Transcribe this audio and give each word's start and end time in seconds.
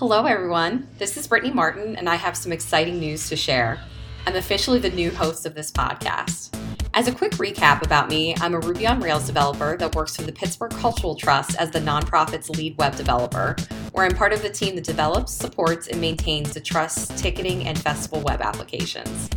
Hello, 0.00 0.24
everyone. 0.24 0.88
This 0.96 1.18
is 1.18 1.26
Brittany 1.26 1.52
Martin, 1.52 1.94
and 1.94 2.08
I 2.08 2.14
have 2.14 2.34
some 2.34 2.52
exciting 2.52 2.98
news 2.98 3.28
to 3.28 3.36
share. 3.36 3.78
I'm 4.24 4.34
officially 4.34 4.78
the 4.78 4.88
new 4.88 5.10
host 5.10 5.44
of 5.44 5.54
this 5.54 5.70
podcast. 5.70 6.56
As 6.94 7.06
a 7.06 7.12
quick 7.12 7.32
recap 7.32 7.84
about 7.84 8.08
me, 8.08 8.34
I'm 8.40 8.54
a 8.54 8.60
Ruby 8.60 8.86
on 8.86 9.00
Rails 9.00 9.26
developer 9.26 9.76
that 9.76 9.94
works 9.94 10.16
for 10.16 10.22
the 10.22 10.32
Pittsburgh 10.32 10.70
Cultural 10.70 11.14
Trust 11.16 11.54
as 11.60 11.70
the 11.70 11.80
nonprofit's 11.80 12.48
lead 12.48 12.78
web 12.78 12.96
developer, 12.96 13.54
where 13.92 14.06
I'm 14.06 14.16
part 14.16 14.32
of 14.32 14.40
the 14.40 14.48
team 14.48 14.74
that 14.76 14.84
develops, 14.84 15.34
supports, 15.34 15.88
and 15.88 16.00
maintains 16.00 16.54
the 16.54 16.60
Trust's 16.60 17.20
ticketing 17.20 17.66
and 17.66 17.78
festival 17.78 18.22
web 18.22 18.40
applications. 18.40 19.28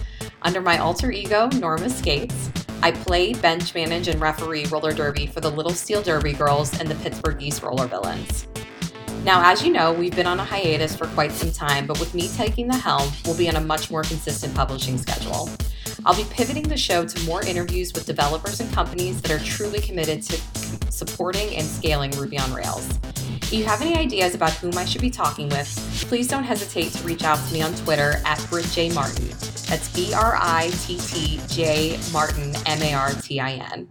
Under 0.44 0.62
my 0.62 0.78
alter 0.78 1.12
ego, 1.12 1.50
Norma 1.56 1.90
Skates, 1.90 2.52
I 2.82 2.92
play, 2.92 3.34
bench 3.34 3.76
manage, 3.76 4.08
and 4.08 4.22
referee 4.22 4.68
roller 4.68 4.94
derby 4.94 5.28
for 5.28 5.42
the 5.42 5.52
Little 5.52 5.74
Steel 5.74 6.02
Derby 6.02 6.32
Girls 6.32 6.80
and 6.80 6.88
the 6.88 6.96
Pittsburgh 6.96 7.44
East 7.44 7.64
Roller 7.64 7.88
Villains. 7.88 8.48
Now, 9.24 9.50
as 9.50 9.64
you 9.64 9.72
know, 9.72 9.94
we've 9.94 10.14
been 10.14 10.28
on 10.28 10.38
a 10.42 10.44
hiatus 10.44 10.98
for 10.98 11.08
quite 11.08 11.32
some 11.32 11.50
time, 11.50 11.88
but 11.88 11.98
with 11.98 12.14
me 12.14 12.28
taking 12.36 12.68
the 12.68 12.76
helm, 12.76 13.10
we'll 13.24 13.38
be 13.38 13.48
on 13.48 13.56
a 13.56 13.62
much 13.62 13.90
more 13.90 14.04
consistent 14.04 14.54
publishing 14.54 14.98
schedule. 14.98 15.50
I'll 16.06 16.16
be 16.16 16.26
pivoting 16.30 16.64
the 16.68 16.76
show 16.76 17.06
to 17.06 17.26
more 17.26 17.42
interviews 17.46 17.94
with 17.94 18.06
developers 18.06 18.60
and 18.60 18.70
companies 18.74 19.22
that 19.22 19.32
are 19.32 19.40
truly 19.40 19.80
committed 19.80 20.24
to 20.24 20.92
supporting 20.92 21.56
and 21.56 21.66
scaling 21.66 22.12
Ruby 22.12 22.38
on 22.38 22.54
Rails. 22.54 23.00
If 23.44 23.54
you 23.54 23.64
have 23.64 23.82
any 23.82 23.96
ideas 23.96 24.36
about 24.36 24.52
whom 24.52 24.78
I 24.78 24.84
should 24.84 25.00
be 25.02 25.10
talking 25.10 25.48
with, 25.48 25.70
please 26.10 26.28
don't 26.28 26.44
hesitate 26.44 26.92
to 26.92 27.04
reach 27.06 27.24
out 27.24 27.40
to 27.48 27.54
me 27.54 27.62
on 27.62 27.74
Twitter 27.76 28.20
at 28.26 28.46
Britt 28.50 28.66
J. 28.74 28.92
Martin. 28.92 29.30
That's 29.70 29.88
B 29.96 30.14
R 30.14 30.36
I 30.38 30.70
T 30.82 30.98
T 30.98 31.40
J 31.48 31.98
Martin, 32.12 32.54
M 32.66 32.82
A 32.82 32.94
R 32.94 33.14
T 33.14 33.40
I 33.40 33.54
N. 33.72 33.88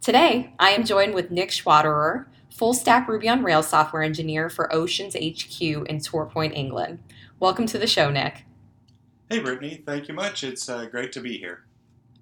Today, 0.00 0.54
I 0.58 0.70
am 0.70 0.86
joined 0.86 1.14
with 1.14 1.30
Nick 1.30 1.50
Schwaderer, 1.50 2.26
full 2.54 2.72
stack 2.72 3.08
Ruby 3.08 3.28
on 3.28 3.42
Rails 3.42 3.68
software 3.68 4.02
engineer 4.02 4.48
for 4.48 4.72
Oceans 4.72 5.14
HQ 5.14 5.60
in 5.60 5.98
Torpoint, 5.98 6.56
England. 6.56 7.00
Welcome 7.40 7.66
to 7.66 7.78
the 7.78 7.86
show, 7.86 8.10
Nick. 8.10 8.44
Hey, 9.28 9.40
Brittany. 9.40 9.82
Thank 9.84 10.06
you 10.06 10.14
much. 10.14 10.44
It's 10.44 10.68
uh, 10.68 10.86
great 10.86 11.10
to 11.12 11.20
be 11.20 11.36
here. 11.36 11.64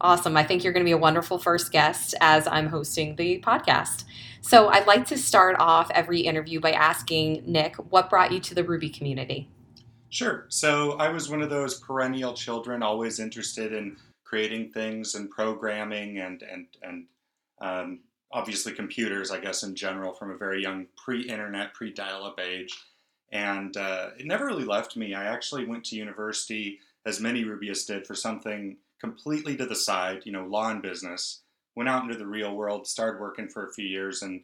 Awesome. 0.01 0.37
I 0.37 0.43
think 0.43 0.65
you're 0.65 0.73
going 0.73 0.85
to 0.85 0.89
be 0.89 0.93
a 0.93 0.99
wonderful 0.99 1.39
first 1.39 1.71
guest 1.71 2.15
as 2.21 2.49
I'm 2.49 2.67
hosting 2.67 3.15
the 3.15 3.41
podcast. 3.41 4.05
So, 4.41 4.69
I'd 4.69 4.87
like 4.87 5.07
to 5.09 5.19
start 5.19 5.57
off 5.61 5.91
every 5.93 6.21
interview 6.21 6.59
by 6.59 6.73
asking 6.73 7.45
Nick, 7.47 7.77
what 7.77 8.11
brought 8.11 8.33
you 8.33 8.41
to 8.41 8.55
the 8.55 8.65
Ruby 8.65 8.89
community? 8.89 9.49
Sure. 10.09 10.47
So, 10.49 10.93
I 10.93 11.11
was 11.11 11.29
one 11.29 11.43
of 11.43 11.51
those 11.51 11.79
perennial 11.79 12.33
children, 12.33 12.83
always 12.83 13.21
interested 13.21 13.73
in 13.73 13.97
creating 14.25 14.73
things 14.73 15.15
and 15.15 15.31
programming 15.31 16.19
and 16.19 16.43
and 16.43 16.67
and 16.83 17.07
um, 17.61 18.01
obviously 18.33 18.73
computers, 18.73 19.31
I 19.31 19.41
guess 19.41 19.63
in 19.63 19.75
general, 19.75 20.15
from 20.15 20.31
a 20.31 20.37
very 20.37 20.63
young 20.63 20.87
pre-internet, 20.97 21.75
pre-dial-up 21.75 22.41
age. 22.41 22.77
And 23.31 23.77
uh, 23.77 24.11
it 24.19 24.27
never 24.27 24.47
really 24.47 24.65
left 24.65 24.97
me. 24.97 25.15
I 25.15 25.25
actually 25.25 25.67
went 25.67 25.85
to 25.87 25.97
university, 25.97 26.79
as 27.07 27.21
many 27.21 27.45
Rubyists 27.45 27.87
did, 27.87 28.07
for 28.07 28.15
something 28.15 28.77
completely 29.01 29.57
to 29.57 29.67
the 29.67 29.77
side, 29.77 30.23
you 30.25 30.33
know, 30.33 30.45
law 30.45 30.71
and 30.71 30.83
business. 30.83 31.41
Went 31.75 31.89
out 31.89 32.05
into 32.05 32.17
the 32.17 32.27
real 32.27 32.55
world, 32.55 32.87
started 32.87 33.21
working 33.21 33.49
for 33.49 33.67
a 33.67 33.73
few 33.73 33.87
years, 33.87 34.23
and 34.23 34.43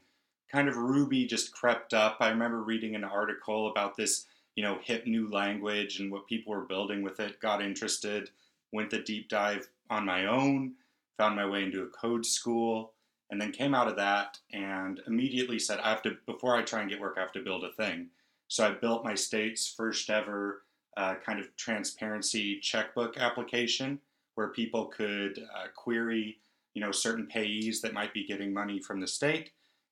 kind 0.51 0.69
of 0.69 0.77
Ruby 0.77 1.27
just 1.27 1.53
crept 1.53 1.93
up. 1.93 2.17
I 2.21 2.31
remember 2.31 2.63
reading 2.63 2.95
an 2.95 3.05
article 3.05 3.71
about 3.71 3.97
this, 3.97 4.27
you 4.55 4.63
know, 4.63 4.79
hip 4.83 5.07
new 5.07 5.29
language 5.29 6.01
and 6.01 6.11
what 6.11 6.27
people 6.27 6.55
were 6.55 6.63
building 6.63 7.03
with 7.03 7.21
it. 7.21 7.41
Got 7.41 7.63
interested, 7.63 8.31
went 8.73 8.91
the 8.91 9.01
deep 9.01 9.29
dive 9.29 9.69
on 9.91 10.07
my 10.07 10.27
own, 10.27 10.75
found 11.19 11.37
my 11.37 11.47
way 11.47 11.65
into 11.65 11.83
a 11.83 11.89
code 11.89 12.25
school, 12.25 12.93
and 13.31 13.41
then 13.41 13.53
came 13.53 13.75
out 13.75 13.89
of 13.89 13.97
that 13.97 14.39
and 14.53 15.01
immediately 15.07 15.59
said, 15.59 15.81
I 15.81 15.91
have 15.91 16.03
to, 16.03 16.17
before 16.27 16.57
I 16.57 16.63
try 16.63 16.81
and 16.81 16.91
get 16.91 17.01
work, 17.01 17.15
I 17.17 17.21
have 17.21 17.33
to 17.33 17.43
build 17.43 17.65
a 17.65 17.73
thing. 17.73 18.09
So 18.49 18.67
I 18.67 18.71
built 18.71 19.05
my 19.05 19.15
state's 19.15 19.69
first 19.69 20.09
ever 20.09 20.63
uh, 20.97 21.15
kind 21.25 21.39
of 21.39 21.55
transparency 21.57 22.59
checkbook 22.61 23.19
application 23.19 24.01
where 24.35 24.49
people 24.49 24.87
could 24.87 25.39
uh, 25.39 25.67
query, 25.77 26.39
you 26.75 26.81
know, 26.81 26.91
certain 26.91 27.27
payees 27.27 27.81
that 27.83 27.93
might 27.93 28.15
be 28.15 28.27
getting 28.27 28.53
money 28.53 28.81
from 28.81 29.01
the 29.01 29.07
state, 29.07 29.51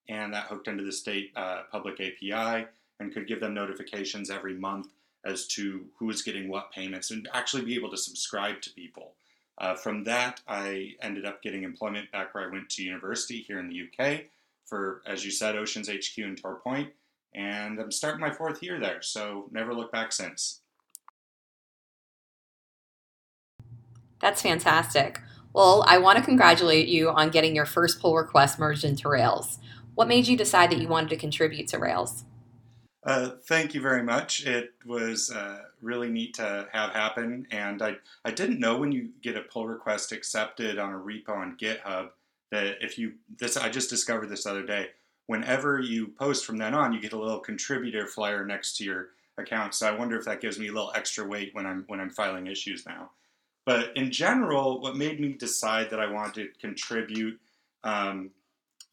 and 0.08 0.32
that 0.32 0.46
hooked 0.46 0.68
into 0.68 0.84
the 0.84 0.92
state 0.92 1.32
uh, 1.36 1.62
public 1.70 2.00
API 2.00 2.66
and 3.00 3.12
could 3.12 3.26
give 3.26 3.40
them 3.40 3.52
notifications 3.52 4.30
every 4.30 4.54
month 4.54 4.88
as 5.24 5.46
to 5.48 5.84
who 5.98 6.08
is 6.10 6.22
getting 6.22 6.48
what 6.48 6.70
payments 6.70 7.10
and 7.10 7.28
actually 7.34 7.64
be 7.64 7.74
able 7.74 7.90
to 7.90 7.96
subscribe 7.96 8.60
to 8.62 8.70
people. 8.70 9.14
Uh, 9.58 9.74
from 9.74 10.04
that, 10.04 10.40
I 10.46 10.94
ended 11.00 11.24
up 11.24 11.42
getting 11.42 11.62
employment 11.62 12.12
back 12.12 12.34
where 12.34 12.46
I 12.46 12.52
went 12.52 12.68
to 12.70 12.82
university 12.82 13.38
here 13.38 13.58
in 13.58 13.68
the 13.68 13.82
UK 13.82 14.24
for, 14.66 15.02
as 15.06 15.24
you 15.24 15.30
said, 15.30 15.56
Oceans 15.56 15.88
HQ 15.88 16.18
in 16.18 16.36
Torpoint, 16.36 16.90
and 17.34 17.80
I'm 17.80 17.90
starting 17.90 18.20
my 18.20 18.32
fourth 18.32 18.62
year 18.62 18.78
there, 18.78 19.00
so 19.00 19.48
never 19.50 19.72
looked 19.72 19.92
back 19.92 20.12
since. 20.12 20.60
That's 24.20 24.42
fantastic. 24.42 25.20
Well, 25.52 25.84
I 25.86 25.98
want 25.98 26.18
to 26.18 26.24
congratulate 26.24 26.88
you 26.88 27.10
on 27.10 27.30
getting 27.30 27.54
your 27.54 27.64
first 27.64 28.00
pull 28.00 28.14
request 28.14 28.58
merged 28.58 28.84
into 28.84 29.08
Rails. 29.08 29.58
What 29.94 30.08
made 30.08 30.26
you 30.26 30.36
decide 30.36 30.70
that 30.70 30.80
you 30.80 30.88
wanted 30.88 31.10
to 31.10 31.16
contribute 31.16 31.68
to 31.68 31.78
Rails? 31.78 32.24
Uh, 33.06 33.30
thank 33.44 33.72
you 33.72 33.80
very 33.80 34.02
much. 34.02 34.44
It 34.44 34.72
was 34.84 35.30
uh, 35.30 35.60
really 35.80 36.10
neat 36.10 36.34
to 36.34 36.66
have 36.72 36.90
happen, 36.90 37.46
and 37.52 37.80
I, 37.80 37.94
I 38.24 38.32
didn't 38.32 38.58
know 38.58 38.78
when 38.78 38.90
you 38.90 39.10
get 39.22 39.36
a 39.36 39.42
pull 39.42 39.68
request 39.68 40.10
accepted 40.10 40.80
on 40.80 40.92
a 40.92 40.98
repo 40.98 41.28
on 41.28 41.56
GitHub 41.56 42.10
that 42.50 42.78
if 42.80 42.98
you 42.98 43.12
this 43.38 43.56
I 43.56 43.68
just 43.68 43.90
discovered 43.90 44.28
this 44.28 44.44
other 44.44 44.64
day. 44.64 44.88
Whenever 45.28 45.80
you 45.80 46.08
post 46.18 46.44
from 46.44 46.56
then 46.56 46.74
on, 46.74 46.92
you 46.92 47.00
get 47.00 47.12
a 47.12 47.18
little 47.18 47.40
contributor 47.40 48.06
flyer 48.06 48.44
next 48.44 48.76
to 48.76 48.84
your 48.84 49.08
account. 49.38 49.74
So 49.74 49.88
I 49.88 49.96
wonder 49.96 50.16
if 50.16 50.24
that 50.24 50.40
gives 50.40 50.58
me 50.58 50.68
a 50.68 50.72
little 50.72 50.92
extra 50.94 51.26
weight 51.26 51.50
when 51.54 51.66
I'm 51.66 51.84
when 51.86 52.00
I'm 52.00 52.10
filing 52.10 52.48
issues 52.48 52.86
now. 52.86 53.10
But 53.64 53.96
in 53.96 54.10
general, 54.10 54.80
what 54.80 54.96
made 54.96 55.20
me 55.20 55.32
decide 55.32 55.90
that 55.90 56.00
I 56.00 56.10
wanted 56.10 56.34
to 56.34 56.60
contribute, 56.60 57.38
um, 57.84 58.30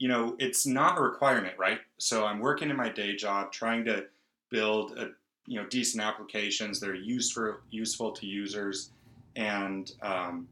you 0.03 0.09
know, 0.09 0.35
it's 0.37 0.65
not 0.65 0.97
a 0.97 1.01
requirement, 1.01 1.57
right? 1.57 1.79
So 1.97 2.25
I'm 2.25 2.39
working 2.39 2.69
in 2.69 2.75
my 2.75 2.89
day 2.89 3.15
job, 3.15 3.53
trying 3.53 3.85
to 3.85 4.07
build 4.49 4.97
a, 4.97 5.11
you 5.47 5.57
know 5.57 5.65
decent 5.67 6.03
applications 6.03 6.81
that 6.81 6.89
are 6.89 6.93
useful 6.93 7.55
useful 7.71 8.11
to 8.11 8.25
users, 8.25 8.91
and 9.37 9.89
um, 10.01 10.49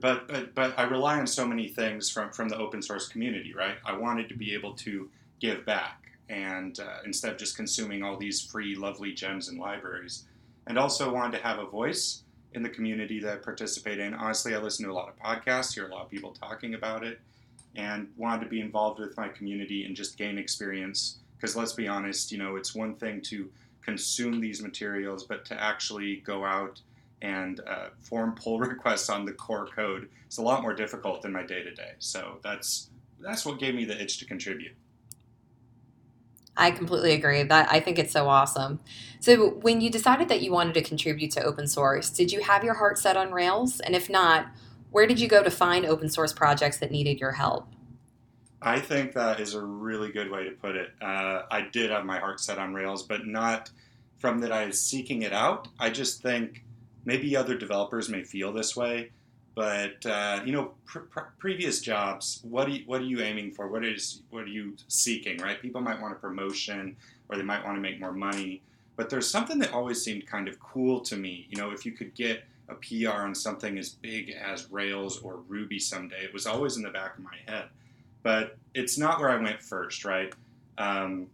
but 0.00 0.26
but 0.26 0.54
but 0.54 0.72
I 0.78 0.84
rely 0.84 1.18
on 1.18 1.26
so 1.26 1.46
many 1.46 1.68
things 1.68 2.08
from 2.08 2.32
from 2.32 2.48
the 2.48 2.56
open 2.56 2.80
source 2.80 3.08
community, 3.08 3.52
right? 3.52 3.76
I 3.84 3.94
wanted 3.94 4.30
to 4.30 4.36
be 4.36 4.54
able 4.54 4.72
to 4.86 5.10
give 5.38 5.66
back, 5.66 6.12
and 6.30 6.80
uh, 6.80 7.00
instead 7.04 7.32
of 7.32 7.36
just 7.36 7.58
consuming 7.58 8.02
all 8.02 8.16
these 8.16 8.40
free, 8.40 8.74
lovely 8.74 9.12
gems 9.12 9.48
and 9.48 9.58
libraries, 9.58 10.24
and 10.66 10.78
also 10.78 11.12
wanted 11.12 11.36
to 11.36 11.42
have 11.42 11.58
a 11.58 11.66
voice 11.66 12.22
in 12.54 12.62
the 12.62 12.70
community 12.70 13.20
that 13.20 13.32
I 13.34 13.36
participate 13.36 13.98
in. 13.98 14.14
Honestly, 14.14 14.54
I 14.54 14.58
listen 14.60 14.86
to 14.86 14.92
a 14.92 14.94
lot 14.94 15.10
of 15.10 15.18
podcasts, 15.18 15.74
hear 15.74 15.86
a 15.86 15.94
lot 15.94 16.04
of 16.04 16.10
people 16.10 16.32
talking 16.32 16.72
about 16.72 17.04
it, 17.04 17.20
and 17.76 18.08
wanted 18.16 18.44
to 18.44 18.50
be 18.50 18.60
involved 18.60 19.00
with 19.00 19.16
my 19.16 19.28
community 19.28 19.84
and 19.84 19.96
just 19.96 20.18
gain 20.18 20.38
experience. 20.38 21.18
Because 21.36 21.56
let's 21.56 21.72
be 21.72 21.88
honest, 21.88 22.30
you 22.30 22.38
know, 22.38 22.56
it's 22.56 22.74
one 22.74 22.94
thing 22.94 23.20
to 23.22 23.50
consume 23.82 24.40
these 24.40 24.62
materials, 24.62 25.24
but 25.24 25.44
to 25.46 25.60
actually 25.60 26.16
go 26.16 26.44
out 26.44 26.80
and 27.20 27.60
uh, 27.66 27.88
form 28.00 28.34
pull 28.40 28.58
requests 28.58 29.08
on 29.08 29.24
the 29.24 29.32
core 29.32 29.66
code 29.66 30.08
is 30.28 30.38
a 30.38 30.42
lot 30.42 30.62
more 30.62 30.74
difficult 30.74 31.22
than 31.22 31.32
my 31.32 31.42
day 31.42 31.62
to 31.62 31.74
day. 31.74 31.92
So 31.98 32.38
that's 32.42 32.90
that's 33.20 33.46
what 33.46 33.60
gave 33.60 33.74
me 33.74 33.84
the 33.84 34.00
itch 34.00 34.18
to 34.18 34.24
contribute. 34.24 34.72
I 36.56 36.70
completely 36.70 37.12
agree. 37.12 37.42
That 37.44 37.70
I 37.70 37.80
think 37.80 37.98
it's 37.98 38.12
so 38.12 38.28
awesome. 38.28 38.80
So 39.20 39.50
when 39.50 39.80
you 39.80 39.90
decided 39.90 40.28
that 40.28 40.42
you 40.42 40.52
wanted 40.52 40.74
to 40.74 40.82
contribute 40.82 41.30
to 41.32 41.42
open 41.42 41.66
source, 41.66 42.10
did 42.10 42.32
you 42.32 42.42
have 42.42 42.64
your 42.64 42.74
heart 42.74 42.98
set 42.98 43.16
on 43.16 43.32
Rails? 43.32 43.80
And 43.80 43.94
if 43.94 44.10
not, 44.10 44.48
where 44.92 45.06
did 45.06 45.18
you 45.18 45.26
go 45.26 45.42
to 45.42 45.50
find 45.50 45.84
open 45.84 46.08
source 46.08 46.32
projects 46.32 46.76
that 46.76 46.90
needed 46.90 47.18
your 47.18 47.32
help? 47.32 47.66
I 48.60 48.78
think 48.78 49.12
that 49.14 49.40
is 49.40 49.54
a 49.54 49.60
really 49.60 50.12
good 50.12 50.30
way 50.30 50.44
to 50.44 50.52
put 50.52 50.76
it. 50.76 50.90
Uh, 51.00 51.42
I 51.50 51.62
did 51.72 51.90
have 51.90 52.04
my 52.04 52.18
heart 52.20 52.40
set 52.40 52.58
on 52.58 52.74
Rails, 52.74 53.02
but 53.02 53.26
not 53.26 53.70
from 54.18 54.38
that 54.40 54.52
I 54.52 54.66
was 54.66 54.80
seeking 54.80 55.22
it 55.22 55.32
out. 55.32 55.66
I 55.80 55.90
just 55.90 56.22
think 56.22 56.62
maybe 57.04 57.34
other 57.36 57.56
developers 57.56 58.08
may 58.08 58.22
feel 58.22 58.52
this 58.52 58.76
way, 58.76 59.10
but 59.56 60.04
uh, 60.06 60.42
you 60.44 60.52
know, 60.52 60.74
pr- 60.84 61.00
pr- 61.00 61.20
previous 61.38 61.80
jobs, 61.80 62.40
what 62.48 62.68
are 62.68 62.70
you, 62.70 62.84
what 62.86 63.00
are 63.00 63.04
you 63.04 63.20
aiming 63.20 63.52
for? 63.52 63.66
What 63.66 63.84
is 63.84 64.22
what 64.30 64.44
are 64.44 64.48
you 64.48 64.76
seeking? 64.86 65.38
Right? 65.38 65.60
People 65.60 65.80
might 65.80 66.00
want 66.00 66.12
a 66.12 66.16
promotion, 66.16 66.96
or 67.28 67.36
they 67.36 67.42
might 67.42 67.64
want 67.64 67.76
to 67.76 67.80
make 67.80 67.98
more 67.98 68.12
money. 68.12 68.62
But 68.94 69.10
there's 69.10 69.28
something 69.28 69.58
that 69.58 69.72
always 69.72 70.04
seemed 70.04 70.26
kind 70.26 70.46
of 70.46 70.60
cool 70.60 71.00
to 71.00 71.16
me. 71.16 71.48
You 71.50 71.56
know, 71.56 71.72
if 71.72 71.84
you 71.84 71.92
could 71.92 72.14
get 72.14 72.44
a 72.72 73.08
PR 73.08 73.22
on 73.22 73.34
something 73.34 73.78
as 73.78 73.90
big 73.90 74.30
as 74.30 74.70
Rails 74.70 75.18
or 75.20 75.36
Ruby 75.48 75.78
someday, 75.78 76.24
it 76.24 76.32
was 76.32 76.46
always 76.46 76.76
in 76.76 76.82
the 76.82 76.90
back 76.90 77.16
of 77.16 77.24
my 77.24 77.36
head. 77.46 77.66
But 78.22 78.56
it's 78.74 78.98
not 78.98 79.20
where 79.20 79.30
I 79.30 79.40
went 79.40 79.62
first, 79.62 80.04
right? 80.04 80.32
Um, 80.78 81.26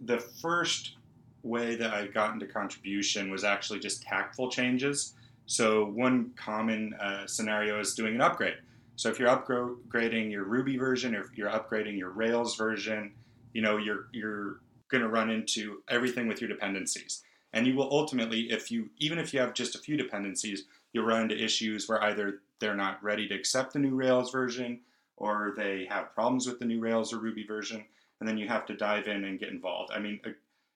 the 0.00 0.18
first 0.18 0.96
way 1.42 1.74
that 1.76 1.92
I 1.92 2.06
got 2.06 2.34
into 2.34 2.46
contribution 2.46 3.30
was 3.30 3.44
actually 3.44 3.80
just 3.80 4.02
tactful 4.02 4.50
changes. 4.50 5.14
So 5.46 5.86
one 5.86 6.30
common 6.36 6.94
uh, 6.94 7.26
scenario 7.26 7.80
is 7.80 7.94
doing 7.94 8.14
an 8.14 8.20
upgrade. 8.20 8.56
So 8.96 9.08
if 9.08 9.18
you're 9.18 9.28
upgrading 9.28 10.30
your 10.30 10.44
Ruby 10.44 10.76
version, 10.76 11.14
or 11.14 11.22
if 11.22 11.36
you're 11.36 11.50
upgrading 11.50 11.98
your 11.98 12.10
Rails 12.10 12.56
version, 12.56 13.12
you 13.52 13.62
know 13.62 13.78
you're 13.78 14.08
you're 14.12 14.60
going 14.88 15.02
to 15.02 15.08
run 15.08 15.30
into 15.30 15.82
everything 15.88 16.28
with 16.28 16.40
your 16.40 16.48
dependencies. 16.48 17.22
And 17.52 17.66
you 17.66 17.74
will 17.74 17.88
ultimately, 17.90 18.50
if 18.50 18.70
you 18.70 18.90
even 18.98 19.18
if 19.18 19.34
you 19.34 19.40
have 19.40 19.54
just 19.54 19.74
a 19.74 19.78
few 19.78 19.96
dependencies, 19.96 20.64
you'll 20.92 21.06
run 21.06 21.22
into 21.22 21.42
issues 21.42 21.88
where 21.88 22.02
either 22.04 22.40
they're 22.60 22.76
not 22.76 23.02
ready 23.02 23.26
to 23.28 23.34
accept 23.34 23.72
the 23.72 23.78
new 23.78 23.94
Rails 23.94 24.30
version, 24.30 24.80
or 25.16 25.54
they 25.56 25.86
have 25.90 26.14
problems 26.14 26.46
with 26.46 26.58
the 26.58 26.64
new 26.64 26.80
Rails 26.80 27.12
or 27.12 27.18
Ruby 27.18 27.44
version, 27.44 27.84
and 28.20 28.28
then 28.28 28.38
you 28.38 28.46
have 28.48 28.66
to 28.66 28.76
dive 28.76 29.08
in 29.08 29.24
and 29.24 29.40
get 29.40 29.48
involved. 29.48 29.92
I 29.92 29.98
mean, 29.98 30.20
uh, 30.24 30.30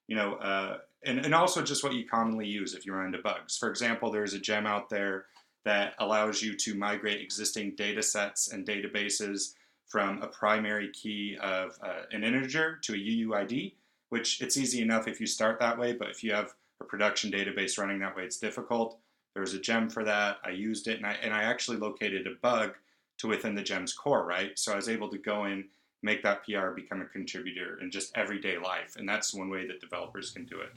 you 0.09 0.17
know, 0.17 0.35
uh, 0.35 0.79
and, 1.05 1.25
and 1.25 1.35
also 1.35 1.63
just 1.63 1.85
what 1.85 1.95
you 1.95 2.07
commonly 2.07 2.47
use 2.47 2.75
if 2.75 2.85
you 2.85 2.93
run 2.93 3.07
into 3.07 3.19
bugs. 3.19 3.57
For 3.57 3.69
example, 3.69 4.11
there's 4.11 4.35
a 4.35 4.39
gem 4.39 4.67
out 4.67 4.89
there 4.89 5.27
that 5.65 5.95
allows 5.99 6.43
you 6.43 6.57
to 6.57 6.75
migrate 6.75 7.21
existing 7.21 7.75
data 7.77 8.03
sets 8.03 8.53
and 8.53 8.67
databases 8.67 9.55
from 9.87 10.23
a 10.23 10.27
primary 10.27 10.91
key 10.91 11.37
of 11.41 11.79
uh, 11.83 12.03
an 12.11 12.25
integer 12.25 12.79
to 12.83 12.95
a 12.95 12.97
UUID, 12.97 13.73
which 14.09 14.41
it's 14.41 14.57
easy 14.57 14.83
enough 14.83 15.09
if 15.09 15.21
you 15.21 15.27
start 15.27 15.59
that 15.61 15.79
way, 15.79 15.93
but 15.93 16.09
if 16.11 16.23
you 16.23 16.33
have 16.33 16.55
a 16.81 16.85
production 16.85 17.31
database 17.31 17.79
running 17.79 17.99
that 18.01 18.17
way, 18.17 18.25
it's 18.25 18.39
difficult. 18.39 18.99
There 19.35 19.41
was 19.41 19.55
a 19.55 19.61
gem 19.61 19.89
for 19.89 20.05
that. 20.05 20.39
I 20.45 20.51
used 20.51 20.89
it 20.89 20.99
and 20.99 21.07
I, 21.07 21.13
and 21.23 21.33
I 21.33 21.43
actually 21.43 21.79
located 21.79 22.27
a 22.27 22.35
bug 22.41 22.75
to 23.19 23.29
within 23.29 23.55
the 23.55 23.63
gem's 23.63 23.93
core, 23.93 24.25
right? 24.25 24.59
So 24.59 24.73
I 24.73 24.77
was 24.77 24.89
able 24.89 25.09
to 25.09 25.19
go 25.19 25.45
in, 25.45 25.65
make 26.03 26.23
that 26.23 26.45
PR 26.45 26.69
become 26.71 27.01
a 27.01 27.07
contributor 27.07 27.79
in 27.81 27.91
just 27.91 28.17
everyday 28.17 28.59
life. 28.59 28.97
And 28.97 29.09
that's 29.09 29.35
one 29.35 29.51
way 29.51 29.67
that 29.67 29.81
developers 29.81 30.31
can 30.31 30.45
do 30.45 30.61
it. 30.61 30.73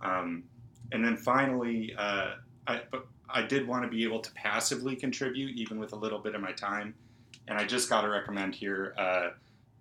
Um, 0.00 0.44
and 0.92 1.04
then 1.04 1.16
finally, 1.16 1.94
uh, 1.98 2.34
I, 2.66 2.82
but 2.90 3.06
I 3.30 3.42
did 3.42 3.66
want 3.66 3.84
to 3.84 3.88
be 3.88 4.04
able 4.04 4.20
to 4.20 4.32
passively 4.32 4.96
contribute, 4.96 5.56
even 5.56 5.78
with 5.78 5.92
a 5.92 5.96
little 5.96 6.18
bit 6.18 6.34
of 6.34 6.40
my 6.40 6.52
time. 6.52 6.94
And 7.46 7.58
I 7.58 7.64
just 7.64 7.88
got 7.88 8.02
to 8.02 8.08
recommend 8.08 8.54
here 8.54 8.94
uh, 8.98 9.30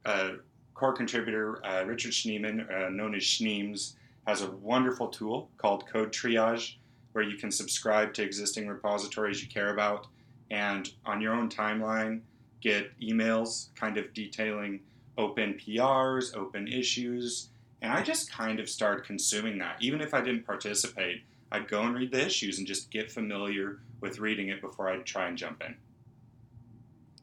uh, 0.05 0.29
core 0.73 0.93
contributor 0.93 1.65
uh, 1.65 1.83
Richard 1.85 2.11
Schneeman, 2.11 2.71
uh, 2.71 2.89
known 2.89 3.15
as 3.15 3.23
Schneems, 3.23 3.95
has 4.27 4.41
a 4.41 4.51
wonderful 4.51 5.07
tool 5.07 5.49
called 5.57 5.87
Code 5.87 6.11
Triage, 6.11 6.75
where 7.13 7.23
you 7.23 7.37
can 7.37 7.49
subscribe 7.49 8.13
to 8.13 8.23
existing 8.23 8.67
repositories 8.67 9.41
you 9.41 9.47
care 9.47 9.73
about, 9.73 10.07
and 10.51 10.91
on 11.05 11.21
your 11.21 11.33
own 11.33 11.49
timeline, 11.49 12.19
get 12.59 12.91
emails 12.99 13.69
kind 13.75 13.97
of 13.97 14.13
detailing 14.13 14.81
open 15.17 15.53
PRs, 15.53 16.35
open 16.35 16.67
issues, 16.67 17.49
and 17.81 17.91
I 17.91 18.03
just 18.03 18.31
kind 18.31 18.59
of 18.59 18.69
started 18.69 19.05
consuming 19.05 19.57
that. 19.59 19.77
Even 19.79 20.01
if 20.01 20.13
I 20.13 20.21
didn't 20.21 20.45
participate, 20.45 21.23
I'd 21.51 21.69
go 21.69 21.83
and 21.83 21.95
read 21.95 22.11
the 22.11 22.25
issues 22.25 22.57
and 22.57 22.67
just 22.67 22.91
get 22.91 23.11
familiar 23.11 23.79
with 24.01 24.19
reading 24.19 24.49
it 24.49 24.61
before 24.61 24.89
I'd 24.89 25.05
try 25.05 25.27
and 25.27 25.37
jump 25.37 25.63
in. 25.65 25.75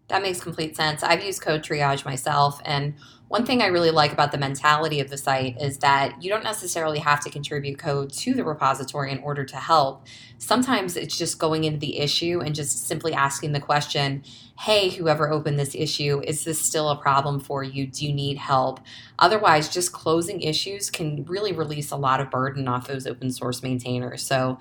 That 0.09 0.23
makes 0.23 0.41
complete 0.41 0.77
sense. 0.77 1.03
I've 1.03 1.25
used 1.25 1.41
Code 1.41 1.63
Triage 1.63 2.05
myself, 2.05 2.61
and 2.65 2.95
one 3.29 3.47
thing 3.47 3.63
I 3.63 3.67
really 3.67 3.91
like 3.91 4.13
about 4.13 4.33
the 4.33 4.39
mentality 4.39 5.01
of 5.01 5.09
the 5.09 5.17
site 5.17 5.61
is 5.61 5.79
that 5.79 6.23
you 6.23 6.29
don't 6.29 6.45
necessarily 6.45 6.99
have 6.99 7.21
to 7.21 7.31
contribute 7.31 7.79
code 7.79 8.13
to 8.13 8.35
the 8.35 8.45
repository 8.45 9.11
in 9.11 9.19
order 9.21 9.45
to 9.47 9.57
help. 9.57 10.07
Sometimes 10.37 10.97
it's 10.97 11.17
just 11.17 11.39
going 11.39 11.65
into 11.65 11.79
the 11.79 11.99
issue 11.99 12.41
and 12.45 12.55
just 12.55 12.87
simply 12.87 13.15
asking 13.15 13.53
the 13.53 13.61
question, 13.61 14.23
hey, 14.61 14.91
whoever 14.91 15.33
opened 15.33 15.59
this 15.59 15.75
issue, 15.75 16.21
is 16.25 16.45
this 16.45 16.61
still 16.61 16.91
a 16.91 16.97
problem 16.97 17.41
for 17.41 17.65
you? 17.65 17.87
Do 17.87 18.07
you 18.07 18.13
need 18.13 18.37
help? 18.37 18.79
Otherwise, 19.19 19.69
just 19.69 19.93
closing 19.93 20.43
issues 20.43 20.91
can 20.91 21.25
really 21.25 21.53
release 21.53 21.91
a 21.91 21.97
lot 21.97 22.21
of 22.21 22.31
burden 22.31 22.69
off 22.69 22.87
those 22.87 23.07
open 23.07 23.33
source 23.33 23.63
maintainers. 23.63 24.23
So 24.23 24.59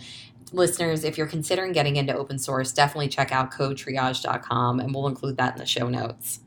listeners, 0.53 1.03
if 1.03 1.17
you're 1.17 1.27
considering 1.27 1.71
getting 1.71 1.95
into 1.95 2.15
open 2.15 2.39
source, 2.39 2.71
definitely 2.71 3.09
check 3.09 3.31
out 3.31 3.51
codetriage.com 3.51 4.79
and 4.79 4.93
we'll 4.93 5.07
include 5.07 5.37
that 5.37 5.53
in 5.53 5.59
the 5.59 5.65
show 5.65 5.89
notes. 5.89 6.39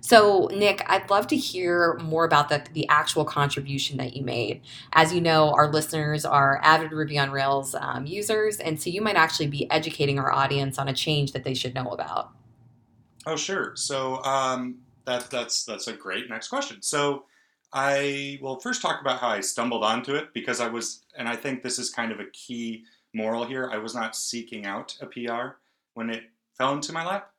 So, 0.00 0.50
Nick, 0.52 0.82
I'd 0.88 1.08
love 1.10 1.28
to 1.28 1.36
hear 1.36 1.96
more 2.02 2.24
about 2.24 2.48
the, 2.48 2.64
the 2.72 2.88
actual 2.88 3.24
contribution 3.24 3.98
that 3.98 4.16
you 4.16 4.24
made. 4.24 4.60
As 4.92 5.14
you 5.14 5.20
know, 5.20 5.52
our 5.52 5.70
listeners 5.70 6.24
are 6.24 6.60
avid 6.64 6.90
Ruby 6.90 7.18
on 7.18 7.30
Rails 7.30 7.76
um, 7.76 8.04
users, 8.04 8.58
and 8.58 8.82
so 8.82 8.90
you 8.90 9.00
might 9.00 9.14
actually 9.14 9.46
be 9.46 9.70
educating 9.70 10.18
our 10.18 10.32
audience 10.32 10.76
on 10.76 10.88
a 10.88 10.92
change 10.92 11.30
that 11.32 11.44
they 11.44 11.54
should 11.54 11.72
know 11.72 11.86
about. 11.90 12.32
Oh, 13.26 13.36
sure. 13.36 13.76
So 13.76 14.20
um, 14.24 14.78
that 15.04 15.30
that's 15.30 15.64
that's 15.64 15.86
a 15.86 15.92
great 15.92 16.28
next 16.28 16.48
question. 16.48 16.82
So 16.82 17.26
I 17.72 18.38
will 18.42 18.58
first 18.58 18.82
talk 18.82 19.00
about 19.00 19.20
how 19.20 19.28
I 19.28 19.40
stumbled 19.40 19.84
onto 19.84 20.16
it 20.16 20.34
because 20.34 20.60
I 20.60 20.66
was, 20.66 21.04
and 21.16 21.28
I 21.28 21.36
think 21.36 21.62
this 21.62 21.78
is 21.78 21.90
kind 21.90 22.10
of 22.10 22.18
a 22.18 22.26
key 22.32 22.84
moral 23.14 23.44
here. 23.44 23.70
I 23.72 23.78
was 23.78 23.94
not 23.94 24.16
seeking 24.16 24.66
out 24.66 24.96
a 25.00 25.06
PR 25.06 25.56
when 25.94 26.10
it 26.10 26.24
fell 26.56 26.72
into 26.72 26.92
my 26.92 27.04
lap. 27.04 27.30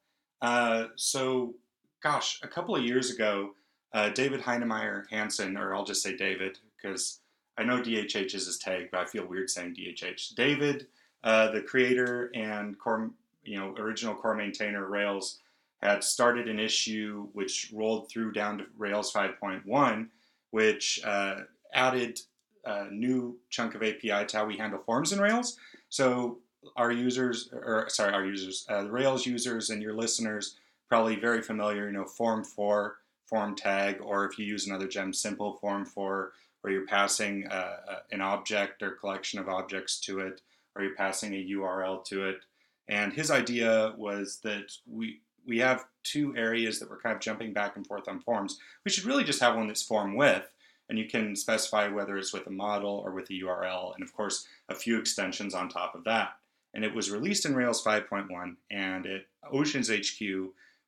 Uh, 0.41 0.87
so, 0.95 1.53
gosh, 2.01 2.39
a 2.43 2.47
couple 2.47 2.75
of 2.75 2.83
years 2.83 3.11
ago, 3.11 3.51
uh, 3.93 4.09
David 4.09 4.41
Heinemeier 4.41 5.05
Hansson, 5.09 5.55
or 5.55 5.73
I'll 5.73 5.85
just 5.85 6.03
say 6.03 6.15
David 6.15 6.59
because 6.75 7.19
I 7.57 7.63
know 7.63 7.81
DHH 7.81 8.33
is 8.33 8.47
his 8.47 8.57
tag, 8.57 8.89
but 8.91 9.01
I 9.01 9.05
feel 9.05 9.25
weird 9.25 9.49
saying 9.49 9.75
DHH. 9.75 10.35
David, 10.35 10.87
uh, 11.23 11.51
the 11.51 11.61
creator 11.61 12.31
and 12.33 12.77
core, 12.79 13.11
you 13.43 13.59
know, 13.59 13.75
original 13.77 14.15
core 14.15 14.35
maintainer 14.35 14.85
Rails, 14.87 15.39
had 15.81 16.03
started 16.03 16.47
an 16.47 16.59
issue 16.59 17.27
which 17.33 17.71
rolled 17.73 18.09
through 18.09 18.31
down 18.31 18.57
to 18.57 18.65
Rails 18.77 19.11
5.1, 19.11 20.07
which 20.51 20.99
uh, 21.05 21.41
added 21.73 22.19
a 22.65 22.89
new 22.91 23.37
chunk 23.49 23.75
of 23.75 23.83
API 23.83 24.25
to 24.25 24.37
how 24.37 24.45
we 24.45 24.57
handle 24.57 24.79
forms 24.79 25.11
in 25.11 25.19
Rails. 25.19 25.57
So 25.89 26.39
our 26.75 26.91
users, 26.91 27.49
or 27.51 27.87
sorry, 27.89 28.13
our 28.13 28.25
users, 28.25 28.65
uh, 28.69 28.83
the 28.83 28.91
Rails 28.91 29.25
users 29.25 29.69
and 29.69 29.81
your 29.81 29.93
listeners, 29.93 30.55
probably 30.89 31.15
very 31.15 31.41
familiar. 31.41 31.87
You 31.87 31.93
know, 31.93 32.05
form 32.05 32.43
for, 32.43 32.97
form 33.25 33.55
tag, 33.55 33.99
or 34.01 34.25
if 34.25 34.37
you 34.39 34.45
use 34.45 34.67
another 34.67 34.87
gem, 34.87 35.13
simple 35.13 35.53
form 35.53 35.85
for, 35.85 36.33
where 36.61 36.73
you're 36.73 36.87
passing 36.87 37.47
uh, 37.47 37.77
uh 37.89 37.99
an 38.11 38.21
object 38.21 38.81
or 38.81 38.91
collection 38.91 39.39
of 39.39 39.49
objects 39.49 39.99
to 40.01 40.19
it, 40.19 40.41
or 40.75 40.83
you're 40.83 40.95
passing 40.95 41.33
a 41.33 41.45
URL 41.51 42.03
to 42.05 42.27
it. 42.27 42.45
And 42.87 43.13
his 43.13 43.31
idea 43.31 43.93
was 43.97 44.39
that 44.43 44.71
we 44.89 45.21
we 45.45 45.59
have 45.59 45.85
two 46.03 46.35
areas 46.37 46.79
that 46.79 46.89
we're 46.89 46.99
kind 46.99 47.15
of 47.15 47.21
jumping 47.21 47.53
back 47.53 47.75
and 47.75 47.85
forth 47.85 48.07
on 48.07 48.19
forms. 48.21 48.59
We 48.85 48.91
should 48.91 49.05
really 49.05 49.23
just 49.23 49.41
have 49.41 49.55
one 49.55 49.67
that's 49.67 49.83
form 49.83 50.15
with, 50.15 50.43
and 50.89 50.97
you 50.99 51.07
can 51.07 51.35
specify 51.35 51.87
whether 51.87 52.17
it's 52.17 52.33
with 52.33 52.47
a 52.47 52.51
model 52.51 53.01
or 53.05 53.11
with 53.11 53.29
a 53.29 53.33
URL, 53.33 53.93
and 53.93 54.03
of 54.03 54.13
course, 54.13 54.47
a 54.69 54.75
few 54.75 54.99
extensions 54.99 55.53
on 55.53 55.69
top 55.69 55.95
of 55.95 56.03
that. 56.03 56.33
And 56.73 56.83
it 56.83 56.93
was 56.93 57.11
released 57.11 57.45
in 57.45 57.55
Rails 57.55 57.83
5.1, 57.83 58.55
and 58.71 59.05
at 59.05 59.25
Oceans 59.51 59.89
HQ, 59.89 60.19